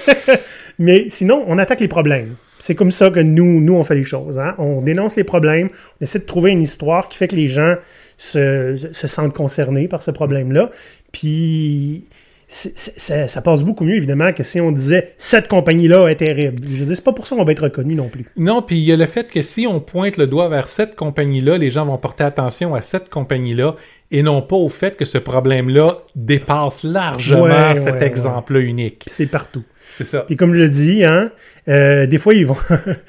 mais 0.78 1.06
sinon, 1.10 1.44
on 1.46 1.58
attaque 1.58 1.80
les 1.80 1.88
problèmes. 1.88 2.36
C'est 2.58 2.74
comme 2.74 2.90
ça 2.90 3.10
que 3.10 3.20
nous, 3.20 3.60
nous, 3.60 3.74
on 3.74 3.84
fait 3.84 3.94
les 3.94 4.04
choses. 4.04 4.38
Hein? 4.38 4.54
On 4.58 4.82
dénonce 4.82 5.14
les 5.16 5.24
problèmes, 5.24 5.68
on 6.00 6.04
essaie 6.04 6.18
de 6.18 6.24
trouver 6.24 6.50
une 6.50 6.62
histoire 6.62 7.08
qui 7.08 7.16
fait 7.16 7.28
que 7.28 7.36
les 7.36 7.48
gens 7.48 7.76
se, 8.16 8.90
se 8.92 9.06
sentent 9.06 9.34
concernés 9.34 9.86
par 9.86 10.02
ce 10.02 10.10
problème-là. 10.10 10.70
Puis, 11.12 12.08
ça, 12.48 13.28
ça 13.28 13.42
passe 13.42 13.62
beaucoup 13.62 13.84
mieux, 13.84 13.96
évidemment, 13.96 14.32
que 14.32 14.42
si 14.42 14.58
on 14.58 14.72
disait 14.72 15.12
«cette 15.18 15.48
compagnie-là 15.48 16.08
est 16.08 16.16
terrible». 16.16 16.66
Je 16.70 16.76
veux 16.78 16.86
dire, 16.86 16.96
c'est 16.96 17.04
pas 17.04 17.12
pour 17.12 17.26
ça 17.26 17.36
qu'on 17.36 17.44
va 17.44 17.52
être 17.52 17.64
reconnu 17.64 17.94
non 17.94 18.08
plus. 18.08 18.24
Non, 18.38 18.62
puis 18.62 18.78
il 18.78 18.84
y 18.84 18.92
a 18.92 18.96
le 18.96 19.04
fait 19.04 19.28
que 19.28 19.42
si 19.42 19.66
on 19.66 19.80
pointe 19.80 20.16
le 20.16 20.26
doigt 20.26 20.48
vers 20.48 20.68
cette 20.68 20.96
compagnie-là, 20.96 21.58
les 21.58 21.70
gens 21.70 21.84
vont 21.84 21.98
porter 21.98 22.24
attention 22.24 22.74
à 22.74 22.80
cette 22.80 23.10
compagnie-là 23.10 23.76
et 24.10 24.22
non 24.22 24.40
pas 24.40 24.56
au 24.56 24.70
fait 24.70 24.96
que 24.96 25.04
ce 25.04 25.18
problème-là 25.18 25.98
dépasse 26.16 26.84
largement 26.84 27.42
Ouais, 27.42 27.74
cet 27.74 27.96
ouais, 27.96 28.06
exemple 28.06 28.56
unique. 28.56 29.04
C'est 29.06 29.26
partout. 29.26 29.64
C'est 29.90 30.04
ça. 30.04 30.20
Puis 30.20 30.36
comme 30.36 30.54
je 30.54 30.60
le 30.60 30.68
dis, 30.70 31.04
hein, 31.04 31.30
euh, 31.68 32.06
des 32.06 32.16
fois, 32.16 32.32
ils 32.32 32.46
vont, 32.46 32.56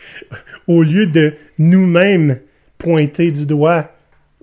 au 0.67 0.83
lieu 0.83 1.07
de 1.07 1.33
nous-mêmes 1.57 2.39
pointer 2.77 3.31
du 3.31 3.45
doigt 3.45 3.91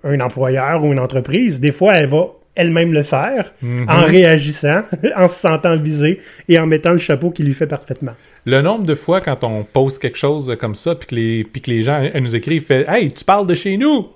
un 0.04 0.20
employeur 0.20 0.82
ou 0.82 0.92
une 0.92 1.00
entreprise, 1.00 1.60
des 1.60 1.72
fois, 1.72 1.96
elle 1.96 2.06
va 2.06 2.28
elle-même 2.56 2.92
le 2.92 3.02
faire 3.02 3.52
en 3.62 4.04
réagissant, 4.04 4.82
en 5.16 5.28
se 5.28 5.38
sentant 5.40 5.76
visée 5.76 6.20
et 6.48 6.58
en 6.58 6.66
mettant 6.66 6.92
le 6.92 6.98
chapeau 6.98 7.30
qui 7.30 7.42
lui 7.42 7.54
fait 7.54 7.66
parfaitement. 7.66 8.12
Le 8.44 8.62
nombre 8.62 8.86
de 8.86 8.94
fois 8.94 9.20
quand 9.20 9.44
on 9.44 9.62
pose 9.64 9.98
quelque 9.98 10.18
chose 10.18 10.56
comme 10.60 10.74
ça, 10.74 10.94
puis 10.94 11.06
que 11.08 11.14
les, 11.14 11.44
puis 11.44 11.60
que 11.60 11.70
les 11.70 11.82
gens 11.82 12.02
elles 12.12 12.22
nous 12.22 12.34
écrivent, 12.34 12.64
fait 12.64 12.84
Hey, 12.88 13.10
tu 13.12 13.24
parles 13.24 13.46
de 13.46 13.54
chez 13.54 13.76
nous 13.76 14.08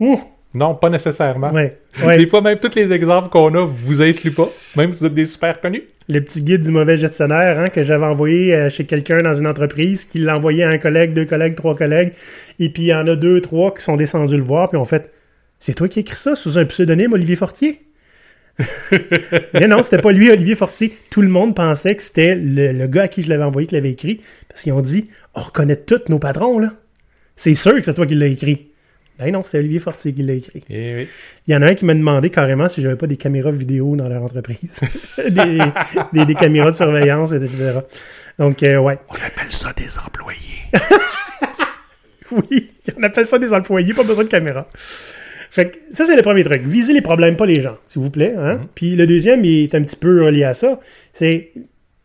Ouh, 0.00 0.18
Non, 0.54 0.74
pas 0.74 0.88
nécessairement. 0.90 1.50
ouais, 1.52 1.78
ouais. 2.04 2.18
Des 2.18 2.26
fois, 2.26 2.40
même 2.40 2.58
tous 2.58 2.74
les 2.74 2.92
exemples 2.92 3.28
qu'on 3.28 3.54
a, 3.54 3.64
vous 3.64 4.02
incluez 4.02 4.32
pas, 4.32 4.48
même 4.76 4.92
si 4.92 5.00
vous 5.00 5.06
êtes 5.06 5.14
des 5.14 5.24
super 5.24 5.60
connus. 5.60 5.82
Le 6.08 6.20
petit 6.20 6.42
guide 6.42 6.62
du 6.62 6.70
mauvais 6.70 6.96
gestionnaire 6.96 7.58
hein, 7.60 7.68
que 7.68 7.82
j'avais 7.84 8.04
envoyé 8.06 8.52
euh, 8.54 8.68
chez 8.70 8.84
quelqu'un 8.84 9.22
dans 9.22 9.34
une 9.34 9.46
entreprise, 9.46 10.04
qui 10.04 10.18
l'a 10.18 10.36
envoyé 10.36 10.64
à 10.64 10.68
un 10.70 10.78
collègue, 10.78 11.12
deux 11.12 11.24
collègues, 11.24 11.54
trois 11.54 11.74
collègues, 11.76 12.12
et 12.58 12.68
puis 12.68 12.82
il 12.84 12.86
y 12.86 12.94
en 12.94 13.06
a 13.06 13.14
deux, 13.16 13.40
trois 13.40 13.72
qui 13.72 13.82
sont 13.82 13.96
descendus 13.96 14.36
le 14.36 14.42
voir, 14.42 14.68
puis 14.68 14.78
ont 14.78 14.84
fait 14.84 15.10
C'est 15.62 15.74
toi 15.74 15.86
qui 15.86 16.00
écris 16.00 16.16
ça 16.16 16.34
sous 16.34 16.58
un 16.58 16.64
pseudonyme 16.64 17.12
Olivier 17.12 17.36
Fortier? 17.36 17.86
Mais 19.54 19.68
non, 19.68 19.84
c'était 19.84 20.00
pas 20.00 20.10
lui, 20.10 20.28
Olivier 20.28 20.56
Fortier. 20.56 20.92
Tout 21.08 21.22
le 21.22 21.28
monde 21.28 21.54
pensait 21.54 21.94
que 21.94 22.02
c'était 22.02 22.34
le, 22.34 22.72
le 22.72 22.86
gars 22.88 23.02
à 23.02 23.08
qui 23.08 23.22
je 23.22 23.28
l'avais 23.28 23.44
envoyé 23.44 23.68
qui 23.68 23.76
l'avait 23.76 23.92
écrit, 23.92 24.20
parce 24.48 24.62
qu'ils 24.62 24.72
ont 24.72 24.80
dit 24.80 25.06
On 25.34 25.40
reconnaît 25.40 25.76
tous 25.76 26.00
nos 26.08 26.18
patrons, 26.18 26.58
là. 26.58 26.72
C'est 27.36 27.54
sûr 27.54 27.76
que 27.76 27.82
c'est 27.82 27.94
toi 27.94 28.08
qui 28.08 28.16
l'as 28.16 28.26
écrit. 28.26 28.72
Ben 29.20 29.30
non, 29.32 29.44
c'est 29.44 29.60
Olivier 29.60 29.78
Fortier 29.78 30.12
qui 30.12 30.24
l'a 30.24 30.32
écrit. 30.32 30.64
Et 30.68 30.94
oui. 30.96 31.08
Il 31.46 31.54
y 31.54 31.56
en 31.56 31.62
a 31.62 31.66
un 31.66 31.74
qui 31.74 31.84
m'a 31.84 31.94
demandé 31.94 32.30
carrément 32.30 32.68
si 32.68 32.82
j'avais 32.82 32.96
pas 32.96 33.06
des 33.06 33.16
caméras 33.16 33.52
vidéo 33.52 33.94
dans 33.94 34.08
leur 34.08 34.24
entreprise. 34.24 34.80
des, 35.16 35.60
des, 36.12 36.26
des 36.26 36.34
caméras 36.34 36.72
de 36.72 36.76
surveillance, 36.76 37.30
etc. 37.30 37.78
Donc, 38.36 38.64
euh, 38.64 38.78
ouais. 38.78 38.98
On 39.08 39.14
appelle 39.14 39.52
ça 39.52 39.72
des 39.72 39.96
employés. 39.96 40.40
Oui, 42.32 42.72
on 42.98 43.02
appelle 43.02 43.26
ça 43.26 43.38
des 43.38 43.52
employés, 43.52 43.94
pas 43.94 44.04
besoin 44.04 44.24
de 44.24 44.28
caméra. 44.28 44.68
Fait 45.54 45.70
que 45.70 45.76
ça, 45.90 46.06
c'est 46.06 46.16
le 46.16 46.22
premier 46.22 46.44
truc. 46.44 46.62
Visez 46.64 46.94
les 46.94 47.02
problèmes, 47.02 47.36
pas 47.36 47.44
les 47.44 47.60
gens, 47.60 47.76
s'il 47.84 48.00
vous 48.00 48.08
plaît. 48.10 48.32
Hein? 48.38 48.62
Puis 48.74 48.96
le 48.96 49.06
deuxième, 49.06 49.44
il 49.44 49.64
est 49.64 49.74
un 49.74 49.82
petit 49.82 49.96
peu 49.96 50.24
relié 50.24 50.44
à 50.44 50.54
ça. 50.54 50.80
C'est 51.12 51.50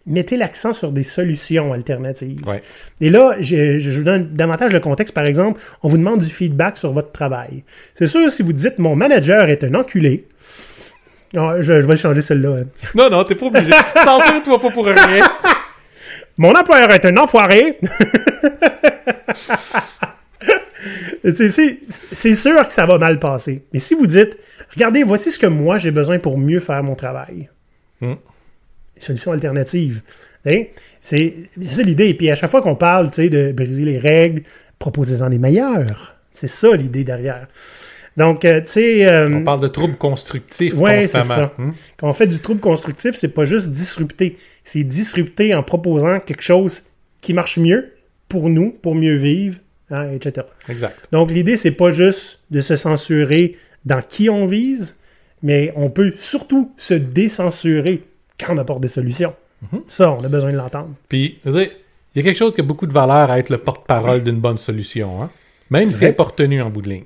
mettez 0.06 0.36
l'accent 0.36 0.74
sur 0.74 0.92
des 0.92 1.04
solutions 1.04 1.72
alternatives. 1.72 2.42
Ouais. 2.46 2.62
Et 3.00 3.10
là, 3.10 3.36
je, 3.40 3.80
je 3.80 3.90
vous 3.92 4.04
donne 4.04 4.34
davantage 4.36 4.74
le 4.74 4.82
contexte. 4.82 5.14
Par 5.14 5.26
exemple, 5.26 5.62
on 5.82 5.88
vous 5.88 5.98
demande 5.98 6.20
du 6.22 6.30
feedback 6.30 6.78
sur 6.78 6.92
votre 6.92 7.14
travail. 7.14 7.64
C'est 7.94 8.08
sûr, 8.08 8.30
si 8.30 8.44
vous 8.44 8.52
dites 8.54 8.80
mon 8.80 8.96
manager 8.98 9.48
est 9.50 9.64
un 9.64 9.74
enculé, 9.76 10.26
Non, 11.34 11.62
je, 11.62 11.82
je 11.82 11.86
vais 11.88 11.96
changer 11.98 12.22
celle-là. 12.22 12.58
hein. 12.62 12.66
Non, 12.96 13.10
non, 13.10 13.24
t'es 13.24 13.36
pas 13.36 13.46
obligé. 13.46 13.72
Censure-toi 14.04 14.60
pas 14.62 14.70
pour 14.72 14.86
rien. 14.86 14.98
Mon 16.40 16.54
employeur 16.54 16.92
est 16.92 17.04
un 17.06 17.18
enfoiré. 17.18 17.80
C'est 22.14 22.36
sûr 22.36 22.68
que 22.68 22.74
ça 22.74 22.86
va 22.86 22.98
mal 22.98 23.20
passer. 23.20 23.64
Mais 23.74 23.80
si 23.80 23.94
vous 23.96 24.08
dites, 24.08 24.38
regardez, 24.74 25.04
voici 25.04 25.32
ce 25.32 25.40
que 25.40 25.48
moi 25.48 25.78
j'ai 25.80 25.92
besoin 25.92 26.20
pour 26.20 26.38
mieux 26.38 26.60
faire 26.60 26.84
mon 26.84 26.96
travail. 26.96 27.50
Hmm. 28.02 28.14
Solution 29.00 29.32
alternative. 29.32 30.02
Hein? 30.46 30.64
C'est 31.02 31.50
ça 31.62 31.82
l'idée. 31.84 32.14
Puis 32.14 32.30
à 32.30 32.36
chaque 32.36 32.50
fois 32.50 32.62
qu'on 32.62 32.76
parle 32.76 33.10
de 33.10 33.52
briser 33.52 33.84
les 33.84 33.98
règles, 33.98 34.44
proposez-en 34.80 35.30
des 35.30 35.40
meilleures. 35.40 36.16
C'est 36.32 36.48
ça 36.48 36.76
l'idée 36.76 37.04
derrière. 37.04 37.48
Donc, 38.16 38.46
euh, 38.46 38.62
tu 38.62 38.68
sais. 38.68 39.06
euh, 39.08 39.30
On 39.32 39.44
parle 39.44 39.60
de 39.62 39.68
troubles 39.68 39.96
constructifs 39.98 40.74
Ouais, 40.74 41.04
c'est 41.04 41.20
constamment. 41.20 41.50
ça. 41.50 41.54
Hmm? 41.62 41.72
quand 41.98 42.10
on 42.10 42.14
fait 42.14 42.26
du 42.28 42.40
trouble 42.40 42.60
constructif, 42.60 43.16
c'est 43.16 43.28
pas 43.28 43.46
juste 43.46 43.68
disrupter. 43.68 44.38
C'est 44.64 44.84
disrupter 44.84 45.54
en 45.54 45.62
proposant 45.62 46.20
quelque 46.20 46.42
chose 46.42 46.84
qui 47.22 47.34
marche 47.34 47.58
mieux 47.58 47.92
pour 48.28 48.50
nous, 48.50 48.72
pour 48.72 48.96
mieux 48.96 49.16
vivre, 49.16 49.58
hein, 49.90 50.12
etc. 50.12 50.48
Exact. 50.70 51.08
Donc, 51.12 51.32
l'idée, 51.32 51.58
c'est 51.58 51.72
pas 51.72 51.92
juste 51.92 52.40
de 52.52 52.62
se 52.62 52.76
censurer 52.76 53.58
dans 53.86 54.02
qui 54.02 54.30
on 54.30 54.46
vise, 54.46 54.96
mais 55.44 55.72
on 55.76 55.90
peut 55.90 56.14
surtout 56.18 56.72
se 56.78 56.94
décensurer 56.94 58.04
quand 58.40 58.54
on 58.54 58.58
apporte 58.58 58.82
des 58.82 58.88
solutions. 58.88 59.34
Ça, 59.88 60.12
on 60.12 60.24
a 60.24 60.28
besoin 60.28 60.52
de 60.52 60.58
l'entendre. 60.58 60.94
Puis, 61.10 61.40
il 61.46 61.52
y 62.16 62.20
a 62.20 62.24
quelque 62.24 62.38
chose 62.38 62.54
qui 62.54 62.62
a 62.62 62.64
beaucoup 62.64 62.86
de 62.86 62.94
valeur 62.94 63.32
à 63.32 63.40
être 63.40 63.50
le 63.50 63.58
porte-parole 63.58 64.24
d'une 64.24 64.40
bonne 64.40 64.58
solution, 64.58 65.24
hein? 65.24 65.32
Même 65.70 65.92
si 65.92 66.04
elle 66.04 66.12
n'est 66.12 66.16
pas 66.16 66.24
retenue 66.24 66.62
en 66.62 66.70
bout 66.70 66.82
de 66.82 66.90
ligne. 66.90 67.06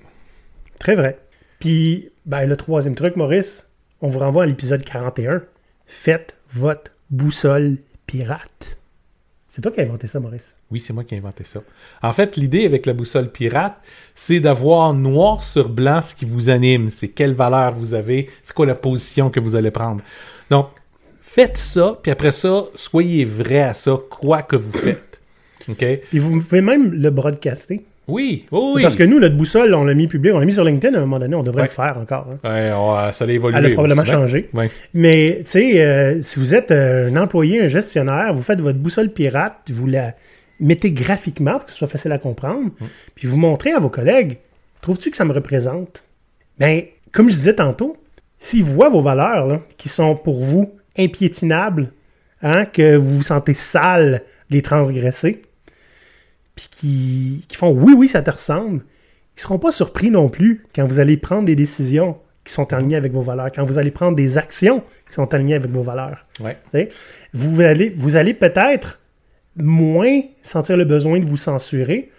Très 0.79 0.95
vrai. 0.95 1.17
Puis, 1.59 2.09
ben, 2.25 2.45
le 2.45 2.55
troisième 2.55 2.95
truc, 2.95 3.15
Maurice, 3.15 3.67
on 4.01 4.09
vous 4.09 4.19
renvoie 4.19 4.43
à 4.43 4.45
l'épisode 4.45 4.83
41. 4.83 5.43
Faites 5.85 6.35
votre 6.51 6.91
boussole 7.09 7.77
pirate. 8.05 8.77
C'est 9.47 9.61
toi 9.61 9.71
qui 9.71 9.81
as 9.81 9.83
inventé 9.83 10.07
ça, 10.07 10.19
Maurice. 10.19 10.57
Oui, 10.71 10.79
c'est 10.79 10.93
moi 10.93 11.03
qui 11.03 11.15
ai 11.15 11.17
inventé 11.17 11.43
ça. 11.43 11.59
En 12.01 12.13
fait, 12.13 12.37
l'idée 12.37 12.65
avec 12.65 12.85
la 12.85 12.93
boussole 12.93 13.29
pirate, 13.29 13.75
c'est 14.15 14.39
d'avoir 14.39 14.93
noir 14.93 15.43
sur 15.43 15.69
blanc 15.69 16.01
ce 16.01 16.15
qui 16.15 16.25
vous 16.25 16.49
anime. 16.49 16.89
C'est 16.89 17.09
quelle 17.09 17.33
valeur 17.33 17.73
vous 17.73 17.93
avez, 17.93 18.29
c'est 18.43 18.53
quoi 18.53 18.65
la 18.65 18.75
position 18.75 19.29
que 19.29 19.39
vous 19.39 19.55
allez 19.55 19.71
prendre. 19.71 20.01
Donc, 20.49 20.67
faites 21.21 21.57
ça, 21.57 21.99
puis 22.01 22.11
après 22.11 22.31
ça, 22.31 22.65
soyez 22.75 23.25
vrai 23.25 23.61
à 23.61 23.73
ça, 23.73 23.97
quoi 24.09 24.41
que 24.41 24.55
vous 24.55 24.71
faites. 24.71 25.19
OK? 25.69 25.83
Et 25.83 26.01
vous 26.13 26.39
pouvez 26.39 26.61
même 26.61 26.91
le 26.91 27.09
broadcaster. 27.09 27.83
Oui, 28.07 28.45
oh 28.51 28.73
oui. 28.75 28.81
Parce 28.81 28.95
que 28.95 29.03
nous, 29.03 29.19
notre 29.19 29.35
boussole, 29.37 29.73
on 29.75 29.83
l'a 29.85 29.93
mis 29.93 30.07
public, 30.07 30.33
on 30.33 30.39
l'a 30.39 30.45
mis 30.45 30.51
sur 30.53 30.63
LinkedIn 30.65 30.95
à 30.95 30.97
un 30.97 31.01
moment 31.01 31.19
donné, 31.19 31.35
on 31.35 31.43
devrait 31.43 31.61
Ouais. 31.61 31.67
le 31.67 31.73
faire 31.73 31.97
encore. 31.97 32.27
hein. 32.31 32.49
Ouais, 32.49 32.71
on 32.75 32.93
va- 32.93 33.13
ça 33.13 33.25
a 33.25 33.27
évolué. 33.29 33.57
Elle 33.57 33.67
a 33.67 33.69
probablement 33.69 34.01
hein? 34.01 34.05
changé. 34.05 34.49
Ouais. 34.53 34.69
Mais, 34.93 35.37
tu 35.45 35.51
sais, 35.51 35.81
euh, 35.85 36.21
si 36.21 36.39
vous 36.39 36.53
êtes 36.55 36.71
euh, 36.71 37.09
un 37.09 37.15
employé, 37.21 37.61
un 37.61 37.67
gestionnaire, 37.67 38.33
vous 38.33 38.41
faites 38.41 38.59
votre 38.59 38.79
boussole 38.79 39.11
pirate, 39.13 39.57
puis 39.63 39.73
vous 39.73 39.85
la 39.87 40.13
mettez 40.61 40.91
graphiquement 40.91 41.53
pour 41.57 41.65
que 41.65 41.71
ce 41.71 41.77
soit 41.77 41.87
facile 41.87 42.11
à 42.11 42.17
comprendre, 42.17 42.71
Mm. 42.79 42.85
puis 43.15 43.27
vous 43.27 43.37
montrez 43.37 43.71
à 43.71 43.79
vos 43.79 43.89
collègues, 43.89 44.37
trouves-tu 44.81 45.11
que 45.11 45.17
ça 45.17 45.25
me 45.25 45.33
représente? 45.33 46.03
Ben, 46.59 46.83
comme 47.11 47.29
je 47.29 47.35
disais 47.35 47.55
tantôt, 47.55 47.97
s'ils 48.39 48.63
voient 48.63 48.89
vos 48.89 49.01
valeurs, 49.01 49.47
là, 49.47 49.61
qui 49.77 49.89
sont 49.89 50.15
pour 50.15 50.41
vous 50.43 50.71
impiétinables, 50.97 51.91
hein, 52.41 52.65
que 52.65 52.95
vous 52.95 53.17
vous 53.17 53.23
sentez 53.23 53.53
sale 53.53 54.23
de 54.49 54.55
les 54.55 54.61
transgresser, 54.61 55.41
puis 56.55 56.67
qui, 56.71 57.45
qui 57.47 57.55
font 57.57 57.71
oui, 57.71 57.93
oui, 57.95 58.07
ça 58.07 58.21
te 58.21 58.31
ressemble, 58.31 58.83
ils 59.37 59.41
seront 59.41 59.59
pas 59.59 59.71
surpris 59.71 60.11
non 60.11 60.29
plus 60.29 60.63
quand 60.75 60.85
vous 60.85 60.99
allez 60.99 61.17
prendre 61.17 61.45
des 61.45 61.55
décisions 61.55 62.17
qui 62.43 62.53
sont 62.53 62.71
alignées 62.73 62.95
avec 62.95 63.11
vos 63.13 63.21
valeurs, 63.21 63.51
quand 63.53 63.63
vous 63.63 63.77
allez 63.77 63.91
prendre 63.91 64.15
des 64.15 64.37
actions 64.37 64.83
qui 65.07 65.13
sont 65.13 65.33
alignées 65.33 65.55
avec 65.55 65.71
vos 65.71 65.83
valeurs. 65.83 66.25
Ouais. 66.39 66.57
Vous 67.33 67.61
allez, 67.61 67.89
vous 67.95 68.15
allez 68.15 68.33
peut-être 68.33 68.99
moins 69.57 70.21
sentir 70.41 70.77
le 70.77 70.85
besoin 70.85 71.19
de 71.19 71.25
vous 71.25 71.37
censurer 71.37 72.11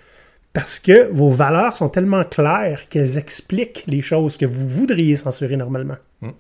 parce 0.52 0.78
que 0.78 1.08
vos 1.10 1.30
valeurs 1.30 1.76
sont 1.76 1.88
tellement 1.88 2.24
claires 2.24 2.88
qu'elles 2.88 3.16
expliquent 3.16 3.84
les 3.86 4.02
choses 4.02 4.36
que 4.36 4.44
vous 4.44 4.68
voudriez 4.68 5.16
censurer 5.16 5.56
normalement. 5.56 5.96
Mm. 6.20 6.30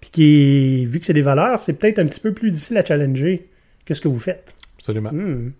Puis 0.00 0.10
qui, 0.10 0.86
vu 0.86 0.98
que 1.00 1.06
c'est 1.06 1.12
des 1.14 1.22
valeurs, 1.22 1.60
c'est 1.60 1.74
peut-être 1.74 1.98
un 1.98 2.06
petit 2.06 2.20
peu 2.20 2.32
plus 2.32 2.50
difficile 2.50 2.78
à 2.78 2.84
challenger 2.84 3.48
que 3.84 3.94
ce 3.94 4.00
que 4.00 4.08
vous 4.08 4.18
faites. 4.18 4.54
Absolument. 4.76 5.10
Hmm. 5.12 5.52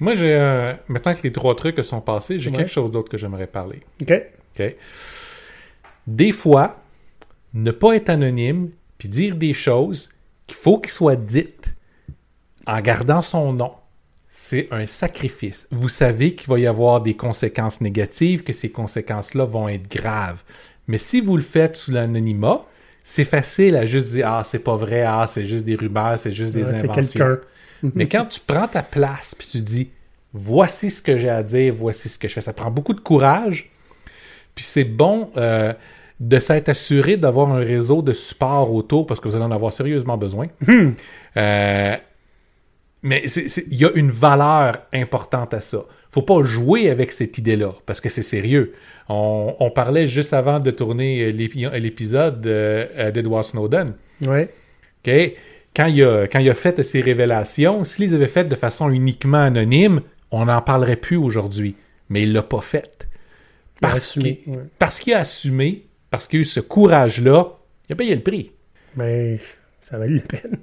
Moi, 0.00 0.14
j'ai 0.14 0.34
euh, 0.34 0.72
maintenant 0.88 1.14
que 1.14 1.22
les 1.22 1.32
trois 1.32 1.54
trucs 1.54 1.82
sont 1.84 2.00
passés, 2.00 2.38
j'ai 2.38 2.50
Ouais. 2.50 2.56
quelque 2.56 2.70
chose 2.70 2.90
d'autre 2.90 3.08
que 3.08 3.16
j'aimerais 3.16 3.46
parler. 3.46 3.80
OK? 4.02 4.12
OK? 4.58 4.76
Des 6.06 6.32
fois, 6.32 6.82
ne 7.54 7.70
pas 7.70 7.94
être 7.94 8.08
anonyme 8.10 8.70
puis 8.98 9.08
dire 9.08 9.36
des 9.36 9.52
choses 9.52 10.10
qu'il 10.46 10.56
faut 10.56 10.78
qu'ils 10.78 10.90
soient 10.90 11.16
dites 11.16 11.74
en 12.66 12.80
gardant 12.80 13.22
son 13.22 13.52
nom, 13.52 13.72
c'est 14.32 14.68
un 14.70 14.86
sacrifice. 14.86 15.66
Vous 15.70 15.88
savez 15.88 16.34
qu'il 16.34 16.48
va 16.48 16.58
y 16.58 16.66
avoir 16.66 17.00
des 17.00 17.14
conséquences 17.14 17.80
négatives, 17.80 18.42
que 18.42 18.52
ces 18.52 18.70
conséquences-là 18.70 19.44
vont 19.44 19.68
être 19.68 19.90
graves. 19.90 20.42
Mais 20.86 20.98
si 20.98 21.20
vous 21.20 21.36
le 21.36 21.42
faites 21.42 21.76
sous 21.76 21.90
l'anonymat, 21.92 22.64
c'est 23.04 23.24
facile 23.24 23.76
à 23.76 23.86
juste 23.86 24.08
dire 24.08 24.28
Ah, 24.28 24.42
c'est 24.44 24.60
pas 24.60 24.76
vrai, 24.76 25.02
ah, 25.02 25.26
c'est 25.28 25.46
juste 25.46 25.64
des 25.64 25.74
rumeurs, 25.74 26.18
c'est 26.18 26.32
juste 26.32 26.54
des 26.54 26.62
Ouais, 26.62 26.74
c'est 26.74 26.88
inventions. 26.88 27.18
quelqu'un. 27.18 27.38
Mais 27.94 28.08
quand 28.08 28.26
tu 28.26 28.40
prends 28.46 28.68
ta 28.68 28.82
place 28.82 29.34
puis 29.34 29.48
tu 29.50 29.58
dis 29.60 29.88
voici 30.32 30.90
ce 30.90 31.00
que 31.02 31.16
j'ai 31.16 31.30
à 31.30 31.42
dire, 31.42 31.74
voici 31.74 32.08
ce 32.08 32.18
que 32.18 32.28
je 32.28 32.34
fais, 32.34 32.40
ça 32.40 32.52
prend 32.52 32.70
beaucoup 32.70 32.92
de 32.94 33.00
courage. 33.00 33.70
Puis 34.54 34.64
c'est 34.64 34.84
bon 34.84 35.30
euh, 35.36 35.72
de 36.20 36.38
s'être 36.38 36.68
assuré 36.68 37.16
d'avoir 37.16 37.50
un 37.50 37.58
réseau 37.60 38.02
de 38.02 38.12
support 38.12 38.72
autour 38.74 39.06
parce 39.06 39.18
que 39.18 39.28
vous 39.28 39.34
allez 39.34 39.44
en 39.44 39.50
avoir 39.50 39.72
sérieusement 39.72 40.18
besoin. 40.18 40.48
Euh, 41.36 41.96
mais 43.02 43.22
il 43.24 43.76
y 43.76 43.84
a 43.84 43.90
une 43.94 44.10
valeur 44.10 44.78
importante 44.92 45.54
à 45.54 45.60
ça. 45.60 45.84
Faut 46.10 46.22
pas 46.22 46.42
jouer 46.42 46.90
avec 46.90 47.12
cette 47.12 47.38
idée-là 47.38 47.72
parce 47.86 48.00
que 48.00 48.08
c'est 48.08 48.22
sérieux. 48.22 48.74
On, 49.08 49.54
on 49.58 49.70
parlait 49.70 50.06
juste 50.08 50.32
avant 50.32 50.60
de 50.60 50.70
tourner 50.70 51.22
euh, 51.22 51.30
l'épi- 51.30 51.66
l'épisode 51.80 52.46
euh, 52.46 52.86
euh, 52.96 53.10
d'Edward 53.10 53.44
Snowden. 53.44 53.94
Ouais. 54.26 54.48
OK? 55.06 55.12
Quand 55.74 55.86
il, 55.86 56.02
a, 56.02 56.26
quand 56.26 56.40
il 56.40 56.50
a 56.50 56.54
fait 56.54 56.82
ces 56.82 57.00
révélations, 57.00 57.84
s'il 57.84 58.06
les 58.06 58.14
avait 58.14 58.26
faites 58.26 58.48
de 58.48 58.56
façon 58.56 58.90
uniquement 58.90 59.38
anonyme, 59.40 60.00
on 60.32 60.46
n'en 60.46 60.60
parlerait 60.62 60.96
plus 60.96 61.16
aujourd'hui. 61.16 61.76
Mais 62.08 62.22
il 62.22 62.32
l'a 62.32 62.42
pas 62.42 62.60
fait. 62.60 63.08
Parce 63.80 64.98
qu'il 64.98 65.14
a 65.14 65.20
assumé, 65.20 65.86
parce 66.10 66.26
qu'il 66.26 66.40
a 66.40 66.42
eu 66.42 66.44
ce 66.44 66.60
courage-là, 66.60 67.56
il 67.88 67.92
a 67.92 67.96
payé 67.96 68.14
le 68.14 68.20
prix. 68.22 68.50
Mais 68.96 69.38
ça 69.80 69.96
a 69.96 70.00
valu 70.00 70.16
la 70.16 70.22
peine. 70.22 70.58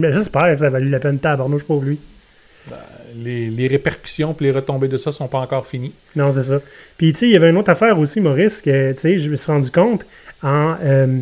J'espère 0.00 0.52
que 0.52 0.56
ça 0.56 0.66
a 0.66 0.70
valu 0.70 0.88
la 0.88 1.00
peine 1.00 1.18
tabarnouche 1.18 1.64
pour 1.64 1.82
lui. 1.82 1.98
Les, 3.14 3.48
les 3.48 3.66
répercussions 3.68 4.36
et 4.38 4.44
les 4.44 4.50
retombées 4.50 4.88
de 4.88 4.96
ça 4.96 5.10
sont 5.10 5.28
pas 5.28 5.38
encore 5.38 5.66
finies. 5.66 5.92
Non, 6.16 6.32
c'est 6.32 6.42
ça. 6.42 6.60
Puis, 6.98 7.12
tu 7.12 7.20
sais, 7.20 7.26
il 7.26 7.32
y 7.32 7.36
avait 7.36 7.48
une 7.48 7.56
autre 7.56 7.70
affaire 7.70 7.98
aussi, 7.98 8.20
Maurice, 8.20 8.60
que, 8.60 8.92
tu 8.92 8.98
sais, 8.98 9.18
je 9.18 9.30
me 9.30 9.36
suis 9.36 9.50
rendu 9.50 9.70
compte 9.70 10.04
en... 10.42 10.74
euh, 10.82 11.20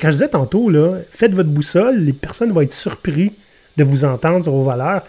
quand 0.00 0.08
je 0.08 0.14
disais 0.14 0.28
tantôt, 0.28 0.70
là, 0.70 0.96
faites 1.10 1.32
votre 1.32 1.50
boussole, 1.50 1.98
les 1.98 2.14
personnes 2.14 2.50
vont 2.50 2.62
être 2.62 2.72
surpris 2.72 3.32
de 3.76 3.84
vous 3.84 4.04
entendre 4.04 4.42
sur 4.44 4.52
vos 4.52 4.64
valeurs. 4.64 5.04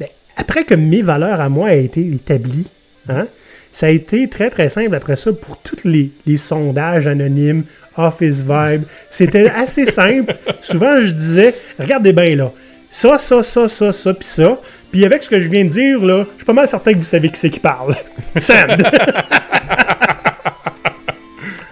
Ben, 0.00 0.08
après 0.36 0.64
que 0.64 0.74
mes 0.74 1.02
valeurs 1.02 1.40
à 1.40 1.48
moi 1.48 1.72
aient 1.72 1.84
été 1.84 2.00
établies, 2.00 2.66
hein, 3.08 3.26
ça 3.74 3.86
a 3.86 3.88
été 3.90 4.28
très, 4.28 4.50
très 4.50 4.70
simple 4.70 4.94
après 4.94 5.16
ça 5.16 5.32
pour 5.32 5.58
tous 5.58 5.84
les, 5.84 6.12
les 6.26 6.38
sondages 6.38 7.08
anonymes, 7.08 7.64
Office 7.96 8.40
Vibe. 8.40 8.84
C'était 9.10 9.50
assez 9.54 9.84
simple. 9.84 10.36
Souvent, 10.60 11.00
je 11.00 11.10
disais, 11.10 11.56
regardez 11.78 12.12
bien 12.12 12.36
là, 12.36 12.52
ça, 12.88 13.18
ça, 13.18 13.42
ça, 13.42 13.68
ça, 13.68 13.92
ça, 13.92 14.14
puis 14.14 14.28
ça. 14.28 14.60
Puis 14.92 15.04
avec 15.04 15.24
ce 15.24 15.28
que 15.28 15.40
je 15.40 15.48
viens 15.48 15.64
de 15.64 15.70
dire, 15.70 15.98
là, 15.98 16.24
je 16.34 16.36
suis 16.36 16.44
pas 16.44 16.52
mal 16.52 16.68
certain 16.68 16.92
que 16.92 16.98
vous 16.98 17.04
savez 17.04 17.28
qui 17.30 17.40
c'est 17.40 17.50
qui 17.50 17.58
parle. 17.58 17.96
Send! 18.36 18.80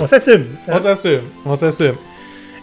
On 0.00 0.06
s'assume. 0.06 0.46
On 0.66 0.80
s'assume. 0.80 1.20
On 1.46 1.54
s'assume. 1.54 1.94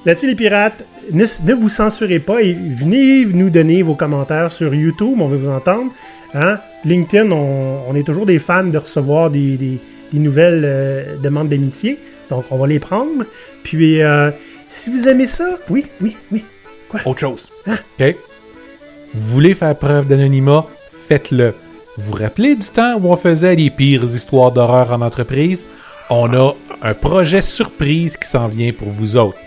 Là-dessus, 0.05 0.27
les 0.27 0.35
pirates, 0.35 0.83
ne, 1.13 1.23
ne 1.23 1.53
vous 1.53 1.69
censurez 1.69 2.19
pas 2.19 2.41
et 2.41 2.53
venez 2.53 3.23
nous 3.23 3.49
donner 3.49 3.81
vos 3.83 3.95
commentaires 3.95 4.51
sur 4.51 4.75
YouTube. 4.75 5.15
On 5.21 5.27
veut 5.27 5.37
vous 5.37 5.49
entendre. 5.49 5.93
Hein? 6.33 6.59
LinkedIn, 6.85 7.31
on, 7.31 7.79
on 7.89 7.95
est 7.95 8.03
toujours 8.03 8.25
des 8.25 8.39
fans 8.39 8.63
de 8.63 8.77
recevoir 8.77 9.29
des, 9.29 9.57
des- 9.57 9.79
des 10.11 10.19
nouvelles 10.19 10.63
euh, 10.65 11.17
demandes 11.17 11.49
d'amitié. 11.49 11.99
Donc, 12.29 12.45
on 12.51 12.57
va 12.57 12.65
les 12.67 12.79
prendre. 12.79 13.25
Puis, 13.63 14.01
euh, 14.01 14.31
si 14.67 14.89
vous 14.89 15.07
aimez 15.07 15.27
ça, 15.27 15.57
oui, 15.69 15.85
oui, 16.01 16.15
oui. 16.31 16.43
Autre 17.05 17.19
chose. 17.19 17.49
OK? 17.67 18.15
Vous 19.13 19.33
voulez 19.33 19.53
faire 19.55 19.75
preuve 19.75 20.07
d'anonymat? 20.07 20.65
Faites-le. 20.91 21.53
Vous 21.97 22.11
vous 22.11 22.13
rappelez 22.17 22.55
du 22.55 22.67
temps 22.67 22.95
où 22.99 23.07
on 23.11 23.17
faisait 23.17 23.55
les 23.55 23.69
pires 23.69 24.03
histoires 24.05 24.51
d'horreur 24.51 24.91
en 24.91 25.01
entreprise? 25.01 25.65
On 26.09 26.33
a 26.33 26.55
un 26.81 26.93
projet 26.95 27.41
surprise 27.41 28.17
qui 28.17 28.27
s'en 28.27 28.47
vient 28.47 28.71
pour 28.71 28.89
vous 28.89 29.15
autres. 29.17 29.37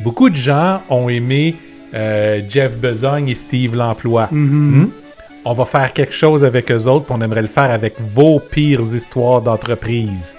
Beaucoup 0.00 0.30
de 0.30 0.36
gens 0.36 0.80
ont 0.88 1.08
aimé 1.08 1.56
euh, 1.94 2.40
Jeff 2.48 2.78
Besogne 2.78 3.28
et 3.28 3.34
Steve 3.34 3.74
L'Emploi. 3.74 4.28
Hmm? 4.30 4.86
On 5.50 5.54
va 5.54 5.64
faire 5.64 5.94
quelque 5.94 6.12
chose 6.12 6.44
avec 6.44 6.70
eux 6.70 6.84
autres, 6.84 7.06
puis 7.06 7.14
on 7.16 7.22
aimerait 7.22 7.40
le 7.40 7.48
faire 7.48 7.70
avec 7.70 7.94
vos 7.98 8.38
pires 8.38 8.82
histoires 8.82 9.40
d'entreprise. 9.40 10.36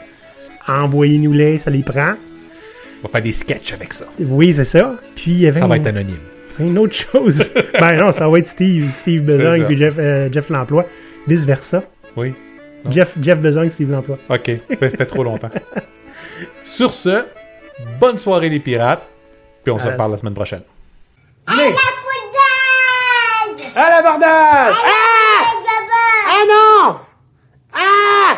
Envoyez-nous-les, 0.67 1.57
ça 1.57 1.71
les 1.71 1.81
prend. 1.81 2.13
On 2.99 3.07
va 3.07 3.09
faire 3.13 3.23
des 3.23 3.31
sketchs 3.31 3.73
avec 3.73 3.91
ça. 3.91 4.05
Oui, 4.19 4.53
c'est 4.53 4.65
ça. 4.65 4.97
Puis, 5.15 5.31
il 5.31 5.39
y 5.39 5.47
avait 5.47 5.61
Ça 5.61 5.65
va 5.65 5.77
une, 5.77 5.81
être 5.81 5.87
anonyme. 5.87 6.19
une 6.59 6.77
autre 6.77 6.93
chose. 6.93 7.51
ben 7.79 7.97
non, 7.97 8.11
ça 8.11 8.29
va 8.29 8.37
être 8.37 8.45
Steve, 8.45 8.91
Steve 8.91 9.23
Besogne 9.23 9.65
puis 9.65 9.77
Jeff, 9.77 9.95
euh, 9.97 10.29
Jeff 10.31 10.47
L'Emploi. 10.51 10.85
Vice-versa. 11.25 11.85
Oui. 12.15 12.35
Non. 12.85 12.91
Jeff, 12.91 13.15
Jeff 13.19 13.39
Besogne, 13.39 13.71
Steve 13.71 13.89
L'Emploi. 13.89 14.19
OK, 14.29 14.43
fait, 14.43 14.89
fait 14.95 15.05
trop 15.07 15.23
longtemps. 15.23 15.49
Sur 16.65 16.93
ce, 16.93 17.23
bonne 17.99 18.19
soirée 18.19 18.49
les 18.49 18.59
pirates, 18.59 19.07
puis 19.63 19.71
on 19.71 19.79
se 19.79 19.87
À 19.87 19.91
reparle 19.93 20.11
la 20.11 20.17
semaine 20.17 20.35
prochaine. 20.35 20.61
Allez! 21.47 21.73
À 23.75 23.89
l'abordage 23.89 24.75
Ah 24.85 25.43
Ah 26.27 26.43
non 26.47 26.99
Ah 27.73 28.37